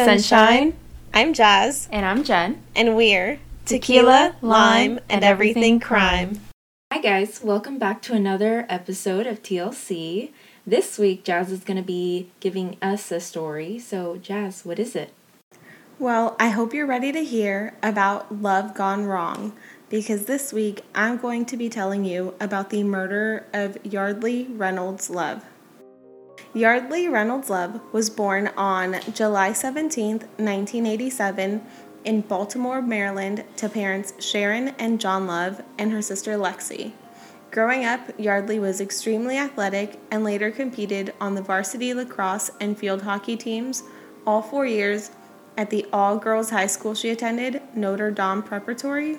Hi, 0.00 0.16
Sunshine. 0.16 0.78
I'm 1.12 1.34
Jazz, 1.34 1.86
And 1.92 2.06
I'm 2.06 2.24
Jen. 2.24 2.62
and 2.74 2.96
we're 2.96 3.38
Tequila, 3.66 4.34
Lime, 4.40 4.98
and 5.10 5.22
Everything 5.22 5.78
crime. 5.78 6.40
Hi, 6.90 7.02
guys. 7.02 7.42
Welcome 7.44 7.78
back 7.78 8.00
to 8.02 8.14
another 8.14 8.64
episode 8.70 9.26
of 9.26 9.42
TLC. 9.42 10.30
This 10.66 10.98
week, 10.98 11.22
Jazz 11.22 11.52
is 11.52 11.64
going 11.64 11.76
to 11.76 11.82
be 11.82 12.30
giving 12.40 12.78
us 12.80 13.12
a 13.12 13.20
story. 13.20 13.78
So, 13.78 14.16
Jazz, 14.16 14.64
what 14.64 14.78
is 14.78 14.96
it? 14.96 15.12
Well, 15.98 16.34
I 16.40 16.48
hope 16.48 16.72
you're 16.72 16.86
ready 16.86 17.12
to 17.12 17.22
hear 17.22 17.74
about 17.82 18.40
Love 18.40 18.72
Gone 18.72 19.04
Wrong 19.04 19.52
because 19.90 20.24
this 20.24 20.50
week 20.50 20.80
I'm 20.94 21.18
going 21.18 21.44
to 21.44 21.58
be 21.58 21.68
telling 21.68 22.06
you 22.06 22.34
about 22.40 22.70
the 22.70 22.84
murder 22.84 23.44
of 23.52 23.76
Yeardley 23.84 24.46
Reynolds 24.48 25.10
Love. 25.10 25.44
Yeardley 26.54 27.08
Reynolds 27.08 27.50
Love 27.50 27.80
was 27.92 28.10
born 28.10 28.48
on 28.56 29.00
July 29.12 29.52
17, 29.52 30.18
1987, 30.18 31.62
in 32.04 32.20
Baltimore, 32.22 32.80
Maryland, 32.80 33.44
to 33.56 33.68
parents 33.68 34.14
Sharon 34.18 34.68
and 34.78 35.00
John 35.00 35.26
Love 35.26 35.62
and 35.78 35.92
her 35.92 36.02
sister 36.02 36.32
Lexi. 36.32 36.92
Growing 37.50 37.84
up, 37.84 38.12
Yeardley 38.18 38.58
was 38.58 38.80
extremely 38.80 39.36
athletic 39.36 39.98
and 40.10 40.22
later 40.22 40.50
competed 40.50 41.12
on 41.20 41.34
the 41.34 41.42
varsity 41.42 41.92
lacrosse 41.92 42.50
and 42.60 42.78
field 42.78 43.02
hockey 43.02 43.36
teams 43.36 43.82
all 44.26 44.40
four 44.40 44.66
years 44.66 45.10
at 45.56 45.70
the 45.70 45.84
all 45.92 46.16
girls 46.16 46.50
high 46.50 46.66
school 46.66 46.94
she 46.94 47.10
attended, 47.10 47.60
Notre 47.74 48.10
Dame 48.10 48.42
Preparatory, 48.42 49.18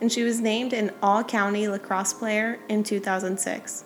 and 0.00 0.12
she 0.12 0.22
was 0.22 0.40
named 0.40 0.72
an 0.72 0.92
all 1.02 1.24
county 1.24 1.66
lacrosse 1.68 2.12
player 2.12 2.58
in 2.68 2.84
2006. 2.84 3.84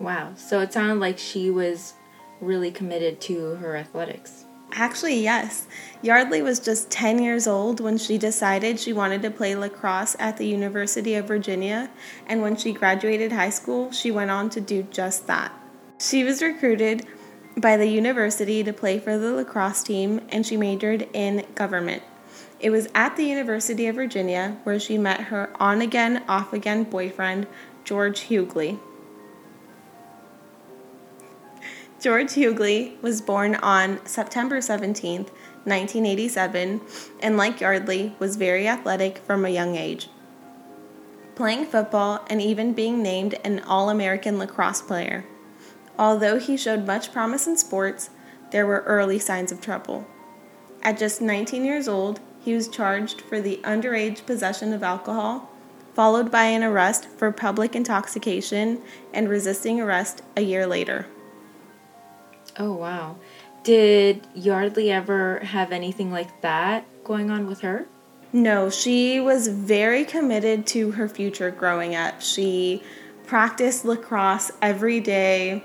Wow. 0.00 0.32
So, 0.34 0.60
it 0.60 0.72
sounded 0.72 0.98
like 0.98 1.18
she 1.18 1.50
was 1.50 1.94
really 2.40 2.70
committed 2.70 3.20
to 3.20 3.56
her 3.56 3.76
athletics. 3.76 4.46
Actually, 4.72 5.20
yes. 5.20 5.66
Yeardley 6.02 6.42
was 6.42 6.60
just 6.60 6.90
10 6.90 7.22
years 7.22 7.46
old 7.46 7.80
when 7.80 7.98
she 7.98 8.18
decided 8.18 8.78
she 8.78 8.92
wanted 8.92 9.20
to 9.22 9.30
play 9.30 9.54
lacrosse 9.54 10.16
at 10.18 10.36
the 10.36 10.46
University 10.46 11.14
of 11.14 11.26
Virginia, 11.26 11.90
and 12.26 12.40
when 12.40 12.56
she 12.56 12.72
graduated 12.72 13.32
high 13.32 13.50
school, 13.50 13.90
she 13.90 14.10
went 14.10 14.30
on 14.30 14.48
to 14.50 14.60
do 14.60 14.84
just 14.84 15.26
that. 15.26 15.52
She 15.98 16.24
was 16.24 16.40
recruited 16.40 17.06
by 17.56 17.76
the 17.76 17.88
university 17.88 18.62
to 18.62 18.72
play 18.72 18.98
for 18.98 19.18
the 19.18 19.32
lacrosse 19.32 19.82
team, 19.82 20.20
and 20.28 20.46
she 20.46 20.56
majored 20.56 21.08
in 21.12 21.44
government. 21.54 22.02
It 22.60 22.70
was 22.70 22.88
at 22.94 23.16
the 23.16 23.24
University 23.24 23.86
of 23.86 23.96
Virginia 23.96 24.56
where 24.62 24.78
she 24.78 24.98
met 24.98 25.20
her 25.22 25.50
on 25.58 25.80
again, 25.80 26.22
off 26.28 26.52
again 26.52 26.84
boyfriend, 26.84 27.46
George 27.84 28.20
Huguely. 28.20 28.78
George 32.00 32.32
Huguely 32.32 32.96
was 33.02 33.20
born 33.20 33.56
on 33.56 34.00
September 34.06 34.62
17, 34.62 35.24
1987, 35.64 36.80
and 37.20 37.36
like 37.36 37.60
Yeardley, 37.60 38.14
was 38.18 38.36
very 38.36 38.66
athletic 38.66 39.18
from 39.18 39.44
a 39.44 39.50
young 39.50 39.76
age. 39.76 40.08
Playing 41.34 41.66
football 41.66 42.24
and 42.30 42.40
even 42.40 42.72
being 42.72 43.02
named 43.02 43.34
an 43.44 43.60
All 43.60 43.90
American 43.90 44.38
lacrosse 44.38 44.80
player. 44.80 45.26
Although 45.98 46.38
he 46.38 46.56
showed 46.56 46.86
much 46.86 47.12
promise 47.12 47.46
in 47.46 47.58
sports, 47.58 48.08
there 48.50 48.66
were 48.66 48.80
early 48.86 49.18
signs 49.18 49.52
of 49.52 49.60
trouble. 49.60 50.06
At 50.82 50.98
just 50.98 51.20
19 51.20 51.66
years 51.66 51.86
old, 51.86 52.18
he 52.42 52.54
was 52.54 52.68
charged 52.68 53.20
for 53.20 53.42
the 53.42 53.60
underage 53.62 54.24
possession 54.24 54.72
of 54.72 54.82
alcohol, 54.82 55.50
followed 55.92 56.30
by 56.30 56.44
an 56.44 56.64
arrest 56.64 57.08
for 57.18 57.30
public 57.30 57.76
intoxication 57.76 58.80
and 59.12 59.28
resisting 59.28 59.78
arrest 59.82 60.22
a 60.34 60.40
year 60.40 60.66
later. 60.66 61.06
Oh, 62.60 62.74
wow. 62.74 63.16
Did 63.64 64.26
Yeardley 64.34 64.90
ever 64.90 65.38
have 65.38 65.72
anything 65.72 66.12
like 66.12 66.42
that 66.42 66.84
going 67.04 67.30
on 67.30 67.46
with 67.46 67.62
her? 67.62 67.86
No, 68.34 68.68
she 68.68 69.18
was 69.18 69.48
very 69.48 70.04
committed 70.04 70.66
to 70.68 70.90
her 70.90 71.08
future 71.08 71.50
growing 71.50 71.96
up. 71.96 72.20
She 72.20 72.82
practiced 73.26 73.86
lacrosse 73.86 74.52
every 74.60 75.00
day 75.00 75.64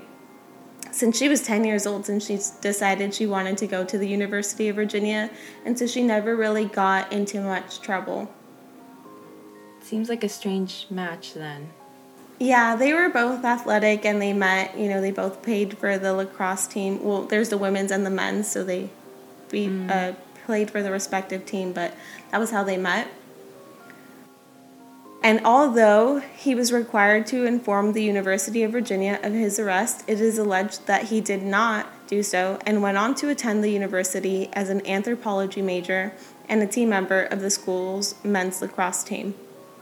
since 0.90 1.18
she 1.18 1.28
was 1.28 1.42
10 1.42 1.64
years 1.64 1.86
old, 1.86 2.06
since 2.06 2.26
she 2.26 2.38
decided 2.62 3.12
she 3.12 3.26
wanted 3.26 3.58
to 3.58 3.66
go 3.66 3.84
to 3.84 3.98
the 3.98 4.08
University 4.08 4.70
of 4.70 4.76
Virginia, 4.76 5.28
and 5.66 5.78
so 5.78 5.86
she 5.86 6.02
never 6.02 6.34
really 6.34 6.64
got 6.64 7.12
into 7.12 7.42
much 7.42 7.82
trouble. 7.82 8.32
Seems 9.82 10.08
like 10.08 10.24
a 10.24 10.28
strange 10.30 10.86
match 10.88 11.34
then. 11.34 11.68
Yeah, 12.38 12.76
they 12.76 12.92
were 12.92 13.08
both 13.08 13.44
athletic 13.44 14.04
and 14.04 14.20
they 14.20 14.32
met, 14.32 14.76
you 14.78 14.88
know, 14.88 15.00
they 15.00 15.10
both 15.10 15.42
paid 15.42 15.78
for 15.78 15.96
the 15.96 16.12
lacrosse 16.12 16.66
team. 16.66 17.02
Well, 17.02 17.22
there's 17.22 17.48
the 17.48 17.56
women's 17.56 17.90
and 17.90 18.04
the 18.04 18.10
men's, 18.10 18.50
so 18.50 18.62
they 18.62 18.90
we 19.50 19.68
mm. 19.68 19.90
uh, 19.90 20.14
played 20.44 20.70
for 20.70 20.82
the 20.82 20.90
respective 20.90 21.46
team, 21.46 21.72
but 21.72 21.94
that 22.30 22.38
was 22.38 22.50
how 22.50 22.62
they 22.62 22.76
met. 22.76 23.08
And 25.22 25.40
although 25.44 26.20
he 26.20 26.54
was 26.54 26.72
required 26.72 27.26
to 27.28 27.46
inform 27.46 27.94
the 27.94 28.02
University 28.02 28.62
of 28.62 28.70
Virginia 28.70 29.18
of 29.22 29.32
his 29.32 29.58
arrest, 29.58 30.04
it 30.06 30.20
is 30.20 30.38
alleged 30.38 30.86
that 30.86 31.04
he 31.04 31.20
did 31.20 31.42
not 31.42 31.86
do 32.06 32.22
so 32.22 32.58
and 32.64 32.82
went 32.82 32.96
on 32.96 33.14
to 33.16 33.28
attend 33.28 33.64
the 33.64 33.70
university 33.70 34.48
as 34.52 34.68
an 34.68 34.86
anthropology 34.86 35.62
major 35.62 36.12
and 36.48 36.62
a 36.62 36.66
team 36.66 36.90
member 36.90 37.22
of 37.22 37.40
the 37.40 37.50
school's 37.50 38.14
men's 38.22 38.62
lacrosse 38.62 39.02
team. 39.02 39.34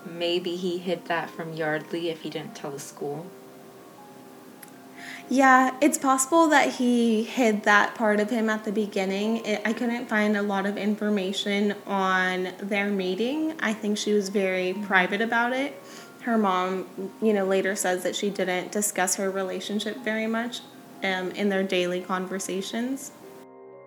Maybe 0.06 0.56
he 0.56 0.78
hid 0.78 1.06
that 1.06 1.30
from 1.30 1.54
Yeardley 1.54 2.10
if 2.10 2.22
he 2.22 2.30
didn't 2.30 2.54
tell 2.54 2.70
the 2.70 2.78
school. 2.78 3.26
Yeah, 5.28 5.74
it's 5.80 5.96
possible 5.96 6.48
that 6.48 6.74
he 6.74 7.24
hid 7.24 7.62
that 7.62 7.94
part 7.94 8.20
of 8.20 8.28
him 8.28 8.50
at 8.50 8.64
the 8.64 8.72
beginning. 8.72 9.38
It, 9.46 9.62
I 9.64 9.72
couldn't 9.72 10.06
find 10.06 10.36
a 10.36 10.42
lot 10.42 10.66
of 10.66 10.76
information 10.76 11.74
on 11.86 12.48
their 12.58 12.90
meeting. 12.90 13.54
I 13.60 13.72
think 13.72 13.96
she 13.96 14.12
was 14.12 14.28
very 14.28 14.74
private 14.74 15.22
about 15.22 15.54
it. 15.54 15.80
Her 16.22 16.36
mom, 16.36 17.10
you 17.22 17.32
know, 17.32 17.46
later 17.46 17.74
says 17.74 18.02
that 18.02 18.14
she 18.14 18.28
didn't 18.28 18.70
discuss 18.70 19.16
her 19.16 19.30
relationship 19.30 19.96
very 19.98 20.26
much 20.26 20.60
um, 21.02 21.30
in 21.30 21.48
their 21.48 21.62
daily 21.62 22.00
conversations. 22.02 23.12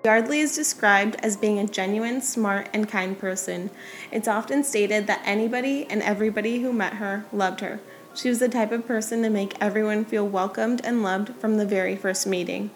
Yeardley 0.07 0.39
is 0.39 0.55
described 0.55 1.17
as 1.21 1.35
being 1.35 1.59
a 1.59 1.67
genuine, 1.67 2.21
smart, 2.21 2.69
and 2.71 2.87
kind 2.87 3.19
person. 3.19 3.69
It's 4.09 4.29
often 4.29 4.63
stated 4.63 5.05
that 5.07 5.21
anybody 5.25 5.85
and 5.89 6.01
everybody 6.01 6.61
who 6.61 6.71
met 6.71 6.93
her 6.93 7.25
loved 7.33 7.59
her. 7.59 7.81
She 8.15 8.29
was 8.29 8.39
the 8.39 8.47
type 8.47 8.71
of 8.71 8.87
person 8.87 9.21
to 9.23 9.29
make 9.29 9.57
everyone 9.59 10.05
feel 10.05 10.25
welcomed 10.25 10.79
and 10.85 11.03
loved 11.03 11.35
from 11.41 11.57
the 11.57 11.65
very 11.65 11.97
first 11.97 12.25
meeting. 12.25 12.69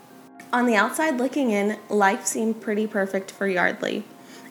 On 0.51 0.65
the 0.65 0.75
outside 0.75 1.19
looking 1.19 1.51
in, 1.51 1.79
life 1.87 2.25
seemed 2.25 2.59
pretty 2.59 2.85
perfect 2.85 3.31
for 3.31 3.47
Yeardley. 3.47 4.03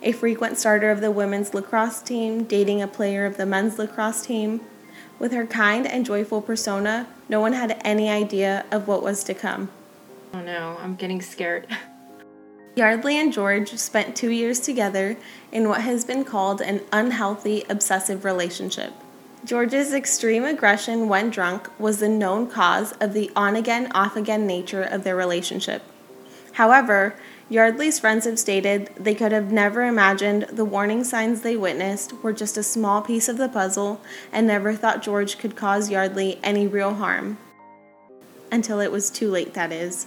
A 0.02 0.12
frequent 0.12 0.56
starter 0.56 0.90
of 0.90 1.02
the 1.02 1.10
women's 1.10 1.52
lacrosse 1.52 2.00
team, 2.00 2.44
dating 2.44 2.80
a 2.80 2.88
player 2.88 3.26
of 3.26 3.36
the 3.36 3.44
men's 3.44 3.78
lacrosse 3.78 4.22
team. 4.22 4.62
With 5.18 5.32
her 5.32 5.44
kind 5.44 5.86
and 5.86 6.06
joyful 6.06 6.40
persona, 6.40 7.08
no 7.28 7.42
one 7.42 7.52
had 7.52 7.78
any 7.84 8.08
idea 8.08 8.64
of 8.70 8.88
what 8.88 9.02
was 9.02 9.22
to 9.24 9.34
come. 9.34 9.68
Oh 10.32 10.40
no, 10.40 10.78
I'm 10.80 10.94
getting 10.94 11.20
scared. 11.20 11.66
Yeardley 12.76 13.16
and 13.16 13.32
George 13.32 13.70
spent 13.76 14.14
two 14.14 14.30
years 14.30 14.60
together 14.60 15.16
in 15.50 15.68
what 15.68 15.80
has 15.82 16.04
been 16.04 16.24
called 16.24 16.60
an 16.60 16.80
unhealthy 16.92 17.64
obsessive 17.68 18.24
relationship. 18.24 18.92
George's 19.44 19.92
extreme 19.92 20.44
aggression 20.44 21.08
when 21.08 21.30
drunk 21.30 21.68
was 21.80 21.98
the 21.98 22.08
known 22.08 22.46
cause 22.46 22.92
of 23.00 23.12
the 23.12 23.30
on 23.34 23.56
again, 23.56 23.90
off 23.92 24.16
again 24.16 24.46
nature 24.46 24.82
of 24.82 25.02
their 25.02 25.16
relationship. 25.16 25.82
However, 26.52 27.14
Yeardley's 27.48 27.98
friends 27.98 28.26
have 28.26 28.38
stated 28.38 28.90
they 28.96 29.14
could 29.14 29.32
have 29.32 29.50
never 29.50 29.82
imagined 29.82 30.46
the 30.52 30.64
warning 30.64 31.02
signs 31.02 31.40
they 31.40 31.56
witnessed 31.56 32.12
were 32.22 32.32
just 32.32 32.56
a 32.56 32.62
small 32.62 33.02
piece 33.02 33.28
of 33.28 33.38
the 33.38 33.48
puzzle 33.48 34.00
and 34.30 34.46
never 34.46 34.74
thought 34.74 35.02
George 35.02 35.38
could 35.38 35.56
cause 35.56 35.90
Yeardley 35.90 36.38
any 36.44 36.68
real 36.68 36.94
harm. 36.94 37.38
Until 38.52 38.78
it 38.78 38.92
was 38.92 39.10
too 39.10 39.28
late, 39.28 39.54
that 39.54 39.72
is. 39.72 40.06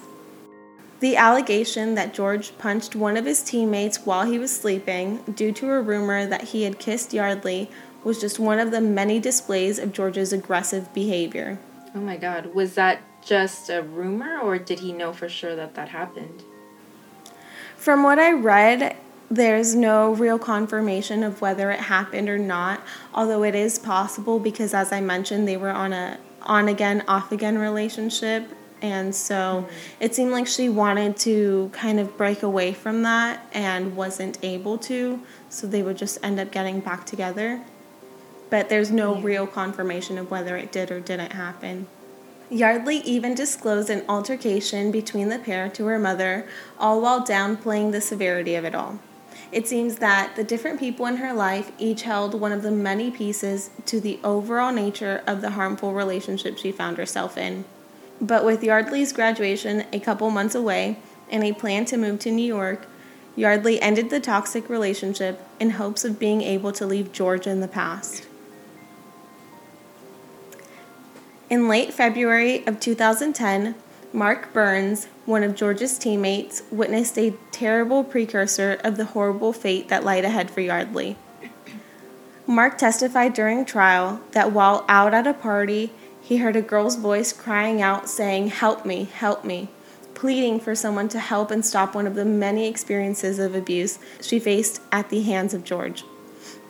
The 1.03 1.17
allegation 1.17 1.95
that 1.95 2.13
George 2.13 2.57
punched 2.57 2.95
one 2.95 3.17
of 3.17 3.25
his 3.25 3.43
teammates 3.43 4.05
while 4.05 4.23
he 4.23 4.39
was 4.39 4.55
sleeping 4.55 5.17
due 5.23 5.51
to 5.51 5.69
a 5.69 5.81
rumor 5.81 6.25
that 6.25 6.43
he 6.43 6.63
had 6.63 6.79
kissed 6.79 7.11
Yeardley 7.11 7.69
was 8.05 8.21
just 8.21 8.39
one 8.39 8.57
of 8.57 8.71
the 8.71 8.79
many 8.79 9.19
displays 9.19 9.79
of 9.79 9.91
George's 9.91 10.31
aggressive 10.31 10.93
behavior. 10.93 11.59
Oh 11.93 11.99
my 11.99 12.15
god, 12.15 12.55
was 12.55 12.75
that 12.75 13.01
just 13.21 13.69
a 13.69 13.83
rumor 13.83 14.39
or 14.39 14.57
did 14.57 14.79
he 14.79 14.93
know 14.93 15.11
for 15.11 15.27
sure 15.27 15.57
that 15.57 15.75
that 15.75 15.89
happened? 15.89 16.41
From 17.75 18.03
what 18.03 18.17
I 18.17 18.31
read, 18.31 18.95
there's 19.29 19.75
no 19.75 20.13
real 20.13 20.39
confirmation 20.39 21.21
of 21.21 21.41
whether 21.41 21.69
it 21.69 21.81
happened 21.81 22.29
or 22.29 22.37
not, 22.37 22.81
although 23.13 23.43
it 23.43 23.55
is 23.55 23.77
possible 23.77 24.39
because 24.39 24.73
as 24.73 24.93
I 24.93 25.01
mentioned, 25.01 25.49
they 25.49 25.57
were 25.57 25.71
on 25.71 25.91
a 25.91 26.17
on 26.43 26.69
again, 26.69 27.03
off 27.09 27.33
again 27.33 27.57
relationship. 27.57 28.47
And 28.83 29.15
so 29.15 29.67
it 29.99 30.13
seemed 30.13 30.31
like 30.31 30.45
she 30.45 30.69
wanted 30.69 31.17
to 31.17 31.71
kind 31.73 31.99
of 31.99 32.15
break 32.17 32.43
away 32.43 32.73
from 32.73 33.01
that 33.01 33.47
and 33.51 33.95
wasn't 33.95 34.37
able 34.43 34.77
to. 34.79 35.19
So 35.49 35.65
they 35.65 35.81
would 35.81 35.97
just 35.97 36.19
end 36.21 36.39
up 36.39 36.51
getting 36.51 36.81
back 36.81 37.07
together 37.07 37.61
but 38.53 38.69
there's 38.69 38.91
no 38.91 39.15
yeah. 39.15 39.21
real 39.23 39.47
confirmation 39.47 40.15
of 40.19 40.29
whether 40.29 40.55
it 40.55 40.71
did 40.71 40.91
or 40.91 40.99
didn't 40.99 41.31
happen. 41.31 41.87
Yeardley 42.51 42.97
even 42.97 43.33
disclosed 43.33 43.89
an 43.89 44.03
altercation 44.07 44.91
between 44.91 45.29
the 45.29 45.39
pair 45.39 45.69
to 45.69 45.87
her 45.87 45.97
mother, 45.97 46.47
all 46.77 47.01
while 47.01 47.25
downplaying 47.25 47.91
the 47.91 47.99
severity 47.99 48.53
of 48.53 48.63
it 48.63 48.75
all. 48.75 48.99
It 49.51 49.67
seems 49.67 49.95
that 49.95 50.35
the 50.35 50.43
different 50.43 50.79
people 50.79 51.07
in 51.07 51.17
her 51.17 51.33
life 51.33 51.71
each 51.79 52.03
held 52.03 52.39
one 52.39 52.51
of 52.51 52.61
the 52.61 52.69
many 52.69 53.09
pieces 53.09 53.71
to 53.87 53.99
the 53.99 54.19
overall 54.23 54.71
nature 54.71 55.23
of 55.25 55.41
the 55.41 55.49
harmful 55.49 55.93
relationship 55.93 56.59
she 56.59 56.71
found 56.71 56.97
herself 56.97 57.39
in. 57.39 57.65
But 58.21 58.45
with 58.45 58.63
Yeardley's 58.63 59.11
graduation 59.11 59.85
a 59.91 59.99
couple 59.99 60.29
months 60.31 60.55
away 60.55 60.97
and 61.29 61.43
a 61.43 61.53
plan 61.53 61.85
to 61.85 61.97
move 61.97 62.19
to 62.19 62.31
New 62.31 62.45
York, 62.45 62.87
Yeardley 63.35 63.81
ended 63.81 64.09
the 64.09 64.19
toxic 64.19 64.69
relationship 64.69 65.41
in 65.59 65.71
hopes 65.71 66.05
of 66.05 66.19
being 66.19 66.41
able 66.41 66.71
to 66.73 66.85
leave 66.85 67.11
George 67.11 67.47
in 67.47 67.59
the 67.59 67.67
past. 67.67 68.27
In 71.49 71.67
late 71.67 71.93
February 71.93 72.65
of 72.67 72.79
2010, 72.79 73.75
Mark 74.11 74.53
Burns, 74.53 75.07
one 75.25 75.43
of 75.43 75.55
George's 75.55 75.97
teammates, 75.97 76.61
witnessed 76.71 77.17
a 77.17 77.33
terrible 77.51 78.03
precursor 78.03 78.79
of 78.83 78.97
the 78.97 79.05
horrible 79.05 79.53
fate 79.53 79.89
that 79.89 80.03
lied 80.03 80.25
ahead 80.25 80.51
for 80.51 80.61
Yeardley. 80.61 81.15
Mark 82.45 82.77
testified 82.77 83.33
during 83.33 83.65
trial 83.65 84.21
that 84.31 84.51
while 84.51 84.85
out 84.87 85.13
at 85.13 85.25
a 85.25 85.33
party, 85.33 85.91
he 86.23 86.37
heard 86.37 86.55
a 86.55 86.61
girl's 86.61 86.95
voice 86.95 87.33
crying 87.33 87.81
out, 87.81 88.09
saying, 88.09 88.47
Help 88.47 88.85
me, 88.85 89.03
help 89.03 89.43
me, 89.43 89.67
pleading 90.15 90.57
for 90.57 90.73
someone 90.73 91.09
to 91.09 91.19
help 91.19 91.51
and 91.51 91.65
stop 91.65 91.93
one 91.93 92.07
of 92.07 92.15
the 92.15 92.23
many 92.23 92.65
experiences 92.65 93.39
of 93.39 93.53
abuse 93.53 93.99
she 94.21 94.39
faced 94.39 94.81
at 94.89 95.09
the 95.09 95.21
hands 95.23 95.53
of 95.53 95.65
George. 95.65 96.05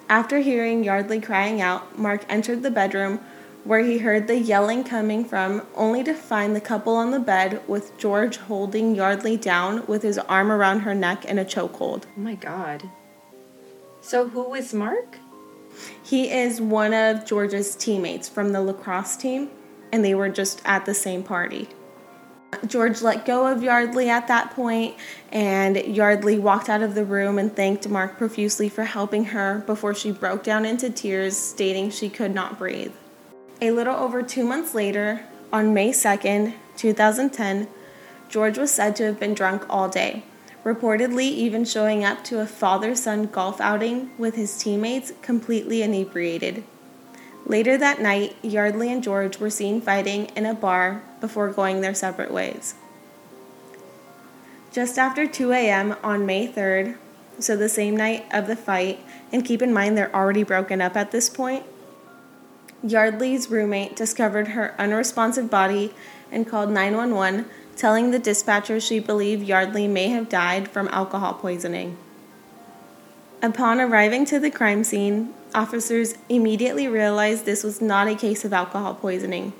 After 0.09 0.39
hearing 0.39 0.83
Yeardley 0.83 1.21
crying 1.21 1.61
out, 1.61 1.99
Mark 1.99 2.25
entered 2.27 2.63
the 2.63 2.71
bedroom 2.71 3.19
where 3.63 3.81
he 3.81 3.99
heard 3.99 4.27
the 4.27 4.37
yelling 4.37 4.83
coming 4.83 5.23
from, 5.23 5.61
only 5.75 6.03
to 6.03 6.15
find 6.15 6.55
the 6.55 6.61
couple 6.61 6.95
on 6.95 7.11
the 7.11 7.19
bed 7.19 7.61
with 7.67 7.95
George 7.97 8.37
holding 8.37 8.95
Yeardley 8.95 9.37
down 9.37 9.85
with 9.85 10.01
his 10.01 10.17
arm 10.17 10.51
around 10.51 10.79
her 10.79 10.95
neck 10.95 11.25
in 11.25 11.37
a 11.37 11.45
chokehold. 11.45 12.03
Oh 12.17 12.21
my 12.21 12.35
god. 12.35 12.89
So 14.01 14.29
who 14.29 14.55
is 14.55 14.73
Mark? 14.73 15.19
He 16.03 16.31
is 16.31 16.61
one 16.61 16.93
of 16.93 17.25
George's 17.25 17.75
teammates 17.75 18.29
from 18.29 18.51
the 18.51 18.61
lacrosse 18.61 19.15
team, 19.15 19.49
and 19.91 20.03
they 20.03 20.15
were 20.15 20.29
just 20.29 20.61
at 20.65 20.85
the 20.85 20.93
same 20.93 21.23
party. 21.23 21.69
George 22.67 23.01
let 23.01 23.25
go 23.25 23.47
of 23.47 23.63
Yeardley 23.63 24.09
at 24.09 24.27
that 24.27 24.51
point, 24.51 24.95
and 25.31 25.75
Yeardley 25.75 26.39
walked 26.39 26.69
out 26.69 26.81
of 26.81 26.95
the 26.95 27.03
room 27.03 27.37
and 27.39 27.55
thanked 27.55 27.87
Mark 27.89 28.17
profusely 28.17 28.69
for 28.69 28.83
helping 28.83 29.25
her 29.25 29.63
before 29.65 29.93
she 29.93 30.11
broke 30.11 30.43
down 30.43 30.65
into 30.65 30.89
tears, 30.89 31.35
stating 31.35 31.89
she 31.89 32.09
could 32.09 32.33
not 32.33 32.57
breathe. 32.57 32.93
A 33.61 33.71
little 33.71 33.95
over 33.95 34.21
two 34.21 34.43
months 34.43 34.73
later, 34.73 35.25
on 35.51 35.73
May 35.73 35.91
2nd, 35.91 36.53
2010, 36.77 37.67
George 38.29 38.57
was 38.57 38.71
said 38.71 38.95
to 38.95 39.03
have 39.05 39.19
been 39.19 39.33
drunk 39.33 39.65
all 39.69 39.87
day, 39.87 40.23
reportedly 40.63 41.25
even 41.25 41.65
showing 41.65 42.03
up 42.03 42.23
to 42.23 42.39
a 42.39 42.47
father 42.47 42.95
son 42.95 43.25
golf 43.25 43.59
outing 43.59 44.11
with 44.17 44.35
his 44.35 44.57
teammates 44.57 45.11
completely 45.21 45.81
inebriated. 45.81 46.63
Later 47.45 47.77
that 47.77 48.01
night, 48.01 48.35
Yeardley 48.41 48.91
and 48.91 49.03
George 49.03 49.37
were 49.37 49.49
seen 49.49 49.81
fighting 49.81 50.27
in 50.35 50.45
a 50.45 50.53
bar 50.53 51.03
before 51.19 51.49
going 51.49 51.81
their 51.81 51.93
separate 51.93 52.31
ways. 52.31 52.75
Just 54.71 54.97
after 54.97 55.27
2 55.27 55.51
a.m. 55.51 55.95
on 56.03 56.25
May 56.25 56.47
3rd, 56.47 56.95
so 57.39 57.55
the 57.57 57.69
same 57.69 57.97
night 57.97 58.25
of 58.31 58.47
the 58.47 58.55
fight, 58.55 58.99
and 59.31 59.45
keep 59.45 59.61
in 59.61 59.73
mind 59.73 59.97
they're 59.97 60.15
already 60.15 60.43
broken 60.43 60.81
up 60.81 60.95
at 60.95 61.11
this 61.11 61.29
point, 61.29 61.65
Yeardley's 62.83 63.49
roommate 63.49 63.95
discovered 63.95 64.49
her 64.49 64.75
unresponsive 64.79 65.49
body 65.49 65.93
and 66.31 66.47
called 66.47 66.69
911, 66.69 67.45
telling 67.75 68.11
the 68.11 68.19
dispatcher 68.19 68.79
she 68.79 68.99
believed 68.99 69.47
Yeardley 69.47 69.87
may 69.87 70.09
have 70.09 70.29
died 70.29 70.67
from 70.67 70.87
alcohol 70.89 71.33
poisoning. 71.33 71.97
Upon 73.41 73.81
arriving 73.81 74.25
to 74.25 74.39
the 74.39 74.51
crime 74.51 74.83
scene, 74.83 75.33
officers 75.53 76.15
immediately 76.29 76.87
realized 76.87 77.45
this 77.45 77.63
was 77.63 77.81
not 77.81 78.07
a 78.07 78.15
case 78.15 78.45
of 78.45 78.53
alcohol 78.53 78.95
poisoning. 78.95 79.53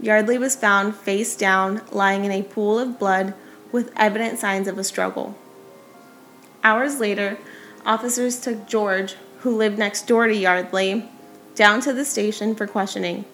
Yeardley 0.00 0.38
was 0.38 0.56
found 0.56 0.96
face 0.96 1.36
down, 1.36 1.82
lying 1.92 2.24
in 2.24 2.32
a 2.32 2.42
pool 2.42 2.78
of 2.78 2.98
blood 2.98 3.34
with 3.70 3.92
evident 3.96 4.38
signs 4.38 4.66
of 4.66 4.78
a 4.78 4.84
struggle. 4.84 5.36
Hours 6.64 6.98
later, 6.98 7.38
officers 7.86 8.40
took 8.40 8.66
George, 8.66 9.14
who 9.40 9.56
lived 9.56 9.78
next 9.78 10.06
door 10.06 10.26
to 10.26 10.34
Yeardley, 10.34 11.08
down 11.54 11.80
to 11.82 11.92
the 11.92 12.04
station 12.04 12.54
for 12.54 12.66
questioning, 12.66 13.24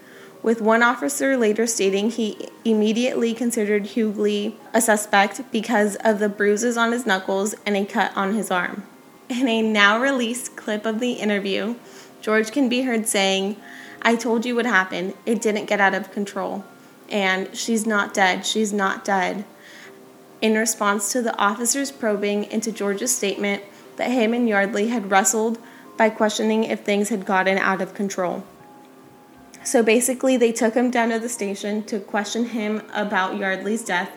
with 0.46 0.60
one 0.60 0.80
officer 0.80 1.36
later 1.36 1.66
stating 1.66 2.08
he 2.08 2.38
immediately 2.64 3.34
considered 3.34 3.84
Huguely 3.84 4.56
a 4.72 4.80
suspect 4.80 5.42
because 5.50 5.96
of 6.04 6.20
the 6.20 6.28
bruises 6.28 6.76
on 6.76 6.92
his 6.92 7.04
knuckles 7.04 7.56
and 7.66 7.76
a 7.76 7.84
cut 7.84 8.16
on 8.16 8.32
his 8.32 8.48
arm. 8.48 8.84
In 9.28 9.48
a 9.48 9.60
now 9.60 10.00
released 10.00 10.54
clip 10.54 10.86
of 10.86 11.00
the 11.00 11.14
interview, 11.14 11.74
George 12.20 12.52
can 12.52 12.68
be 12.68 12.82
heard 12.82 13.08
saying, 13.08 13.56
I 14.02 14.14
told 14.14 14.46
you 14.46 14.54
what 14.54 14.66
happened. 14.66 15.14
It 15.26 15.42
didn't 15.42 15.64
get 15.64 15.80
out 15.80 15.94
of 15.94 16.12
control. 16.12 16.64
And 17.08 17.56
she's 17.56 17.84
not 17.84 18.14
dead. 18.14 18.46
She's 18.46 18.72
not 18.72 19.04
dead. 19.04 19.44
In 20.40 20.54
response 20.54 21.10
to 21.10 21.22
the 21.22 21.36
officers 21.36 21.90
probing 21.90 22.44
into 22.52 22.70
George's 22.70 23.12
statement 23.12 23.64
that 23.96 24.12
him 24.12 24.32
and 24.32 24.48
Yeardley 24.48 24.90
had 24.90 25.10
wrestled 25.10 25.58
by 25.96 26.08
questioning 26.08 26.62
if 26.62 26.84
things 26.84 27.08
had 27.08 27.26
gotten 27.26 27.58
out 27.58 27.80
of 27.80 27.94
control. 27.94 28.44
So 29.66 29.82
basically, 29.82 30.36
they 30.36 30.52
took 30.52 30.74
him 30.74 30.92
down 30.92 31.08
to 31.08 31.18
the 31.18 31.28
station 31.28 31.82
to 31.86 31.98
question 31.98 32.44
him 32.44 32.82
about 32.94 33.36
Yeardley's 33.36 33.84
death. 33.84 34.12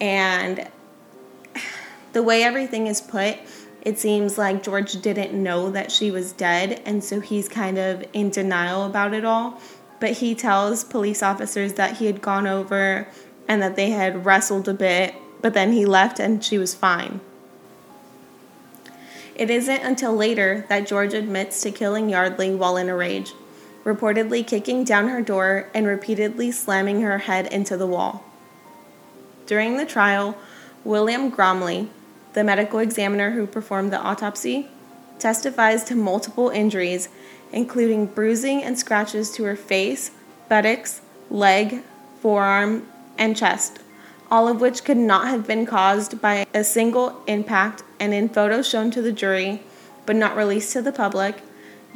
And 0.00 0.70
the 2.14 2.22
way 2.22 2.42
everything 2.42 2.86
is 2.86 3.02
put, 3.02 3.36
it 3.82 3.98
seems 3.98 4.38
like 4.38 4.62
George 4.62 4.98
didn't 5.02 5.34
know 5.34 5.68
that 5.70 5.92
she 5.92 6.10
was 6.10 6.32
dead, 6.32 6.80
and 6.86 7.04
so 7.04 7.20
he's 7.20 7.46
kind 7.46 7.76
of 7.76 8.06
in 8.14 8.30
denial 8.30 8.86
about 8.86 9.12
it 9.12 9.26
all. 9.26 9.60
But 10.00 10.12
he 10.12 10.34
tells 10.34 10.82
police 10.82 11.22
officers 11.22 11.74
that 11.74 11.98
he 11.98 12.06
had 12.06 12.22
gone 12.22 12.46
over 12.46 13.06
and 13.46 13.60
that 13.60 13.76
they 13.76 13.90
had 13.90 14.24
wrestled 14.24 14.66
a 14.66 14.72
bit, 14.72 15.14
but 15.42 15.52
then 15.52 15.72
he 15.72 15.84
left 15.84 16.18
and 16.18 16.42
she 16.42 16.56
was 16.56 16.74
fine. 16.74 17.20
It 19.34 19.50
isn't 19.50 19.82
until 19.82 20.16
later 20.16 20.64
that 20.70 20.86
George 20.86 21.12
admits 21.12 21.60
to 21.60 21.70
killing 21.70 22.08
Yeardley 22.08 22.54
while 22.54 22.78
in 22.78 22.88
a 22.88 22.96
rage, 22.96 23.34
reportedly 23.86 24.46
kicking 24.46 24.84
down 24.84 25.08
her 25.08 25.22
door 25.22 25.70
and 25.72 25.86
repeatedly 25.86 26.50
slamming 26.50 27.00
her 27.00 27.18
head 27.18 27.46
into 27.46 27.78
the 27.78 27.86
wall. 27.86 28.22
During 29.46 29.78
the 29.78 29.86
trial, 29.86 30.36
William 30.84 31.30
Gormley, 31.30 31.88
the 32.34 32.44
medical 32.44 32.80
examiner 32.80 33.30
who 33.30 33.46
performed 33.46 33.92
the 33.92 34.00
autopsy, 34.00 34.68
testifies 35.18 35.84
to 35.84 35.94
multiple 35.94 36.50
injuries, 36.50 37.08
including 37.52 38.06
bruising 38.06 38.62
and 38.62 38.78
scratches 38.78 39.30
to 39.30 39.44
her 39.44 39.56
face, 39.56 40.10
buttocks, 40.48 41.00
leg, 41.30 41.82
forearm, 42.20 42.86
and 43.16 43.34
chest 43.34 43.78
all 44.30 44.48
of 44.48 44.60
which 44.60 44.84
could 44.84 44.96
not 44.96 45.28
have 45.28 45.46
been 45.46 45.66
caused 45.66 46.20
by 46.20 46.46
a 46.52 46.64
single 46.64 47.22
impact, 47.26 47.82
and 48.00 48.12
in 48.12 48.28
photos 48.28 48.68
shown 48.68 48.90
to 48.90 49.02
the 49.02 49.12
jury 49.12 49.62
but 50.04 50.16
not 50.16 50.36
released 50.36 50.72
to 50.72 50.82
the 50.82 50.92
public, 50.92 51.42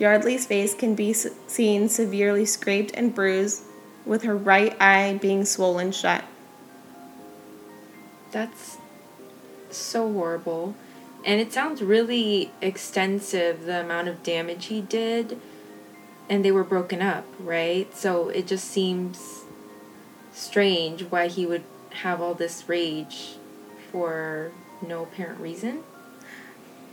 Yeardley's 0.00 0.46
face 0.46 0.74
can 0.74 0.94
be 0.94 1.12
seen 1.12 1.90
severely 1.90 2.46
scraped 2.46 2.90
and 2.94 3.14
bruised, 3.14 3.64
with 4.06 4.22
her 4.22 4.34
right 4.34 4.74
eye 4.80 5.18
being 5.20 5.44
swollen 5.44 5.92
shut. 5.92 6.24
That's 8.32 8.78
so 9.68 10.10
horrible. 10.10 10.74
And 11.22 11.38
it 11.38 11.52
sounds 11.52 11.82
really 11.82 12.50
extensive, 12.62 13.66
the 13.66 13.82
amount 13.82 14.08
of 14.08 14.22
damage 14.22 14.66
he 14.66 14.80
did. 14.80 15.38
And 16.30 16.42
they 16.42 16.50
were 16.50 16.64
broken 16.64 17.02
up, 17.02 17.26
right? 17.38 17.94
So 17.94 18.30
it 18.30 18.46
just 18.46 18.68
seems 18.70 19.44
strange 20.32 21.02
why 21.02 21.28
he 21.28 21.44
would 21.44 21.64
have 21.90 22.22
all 22.22 22.32
this 22.32 22.66
rage 22.66 23.34
for 23.92 24.50
no 24.80 25.02
apparent 25.02 25.40
reason? 25.40 25.82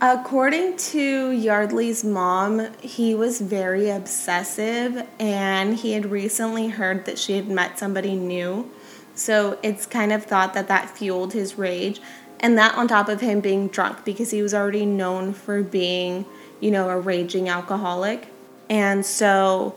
According 0.00 0.76
to 0.76 1.32
Yeardley's 1.32 2.04
mom, 2.04 2.68
he 2.80 3.16
was 3.16 3.40
very 3.40 3.90
obsessive 3.90 5.04
and 5.18 5.74
he 5.74 5.92
had 5.92 6.06
recently 6.06 6.68
heard 6.68 7.04
that 7.06 7.18
she 7.18 7.34
had 7.34 7.48
met 7.48 7.80
somebody 7.80 8.14
new. 8.14 8.70
So 9.16 9.58
it's 9.60 9.86
kind 9.86 10.12
of 10.12 10.24
thought 10.24 10.54
that 10.54 10.68
that 10.68 10.96
fueled 10.96 11.32
his 11.32 11.58
rage. 11.58 12.00
And 12.38 12.56
that 12.56 12.76
on 12.76 12.86
top 12.86 13.08
of 13.08 13.20
him 13.20 13.40
being 13.40 13.66
drunk 13.66 14.04
because 14.04 14.30
he 14.30 14.40
was 14.40 14.54
already 14.54 14.86
known 14.86 15.32
for 15.32 15.64
being, 15.64 16.24
you 16.60 16.70
know, 16.70 16.88
a 16.88 17.00
raging 17.00 17.48
alcoholic. 17.48 18.28
And 18.70 19.04
so 19.04 19.74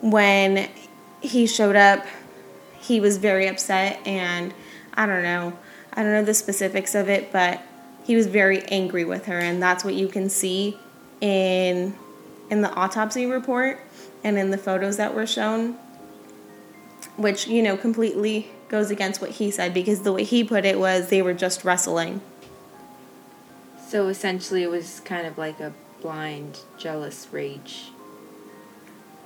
when 0.00 0.68
he 1.20 1.46
showed 1.46 1.76
up 1.76 2.04
he 2.80 2.98
was 2.98 3.18
very 3.18 3.46
upset 3.46 4.04
and 4.04 4.52
I 4.94 5.06
don't 5.06 5.22
know. 5.22 5.56
I 5.92 6.02
don't 6.02 6.12
know 6.12 6.24
the 6.24 6.34
specifics 6.34 6.96
of 6.96 7.08
it, 7.08 7.30
but 7.30 7.62
he 8.10 8.16
was 8.16 8.26
very 8.26 8.60
angry 8.64 9.04
with 9.04 9.26
her 9.26 9.38
and 9.38 9.62
that's 9.62 9.84
what 9.84 9.94
you 9.94 10.08
can 10.08 10.28
see 10.28 10.76
in 11.20 11.94
in 12.50 12.60
the 12.60 12.70
autopsy 12.74 13.24
report 13.24 13.78
and 14.24 14.36
in 14.36 14.50
the 14.50 14.58
photos 14.58 14.96
that 14.96 15.14
were 15.14 15.28
shown. 15.28 15.78
which, 17.16 17.46
you 17.46 17.62
know, 17.62 17.76
completely 17.76 18.50
goes 18.68 18.90
against 18.90 19.20
what 19.20 19.30
he 19.30 19.50
said 19.50 19.74
because 19.74 20.00
the 20.00 20.12
way 20.12 20.24
he 20.24 20.42
put 20.42 20.64
it 20.64 20.78
was 20.78 21.08
they 21.08 21.22
were 21.22 21.34
just 21.34 21.64
wrestling. 21.64 22.20
So 23.86 24.08
essentially, 24.08 24.62
it 24.62 24.70
was 24.70 25.00
kind 25.00 25.26
of 25.26 25.36
like 25.36 25.60
a 25.60 25.72
blind, 26.00 26.60
jealous 26.78 27.28
rage. 27.30 27.90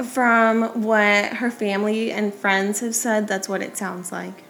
From 0.03 0.83
what 0.83 1.35
her 1.35 1.51
family 1.51 2.11
and 2.11 2.35
friends 2.35 2.81
have 2.81 2.95
said, 2.95 3.29
that's 3.29 3.49
what 3.49 3.63
it 3.63 3.77
sounds 3.77 4.11
like. 4.11 4.43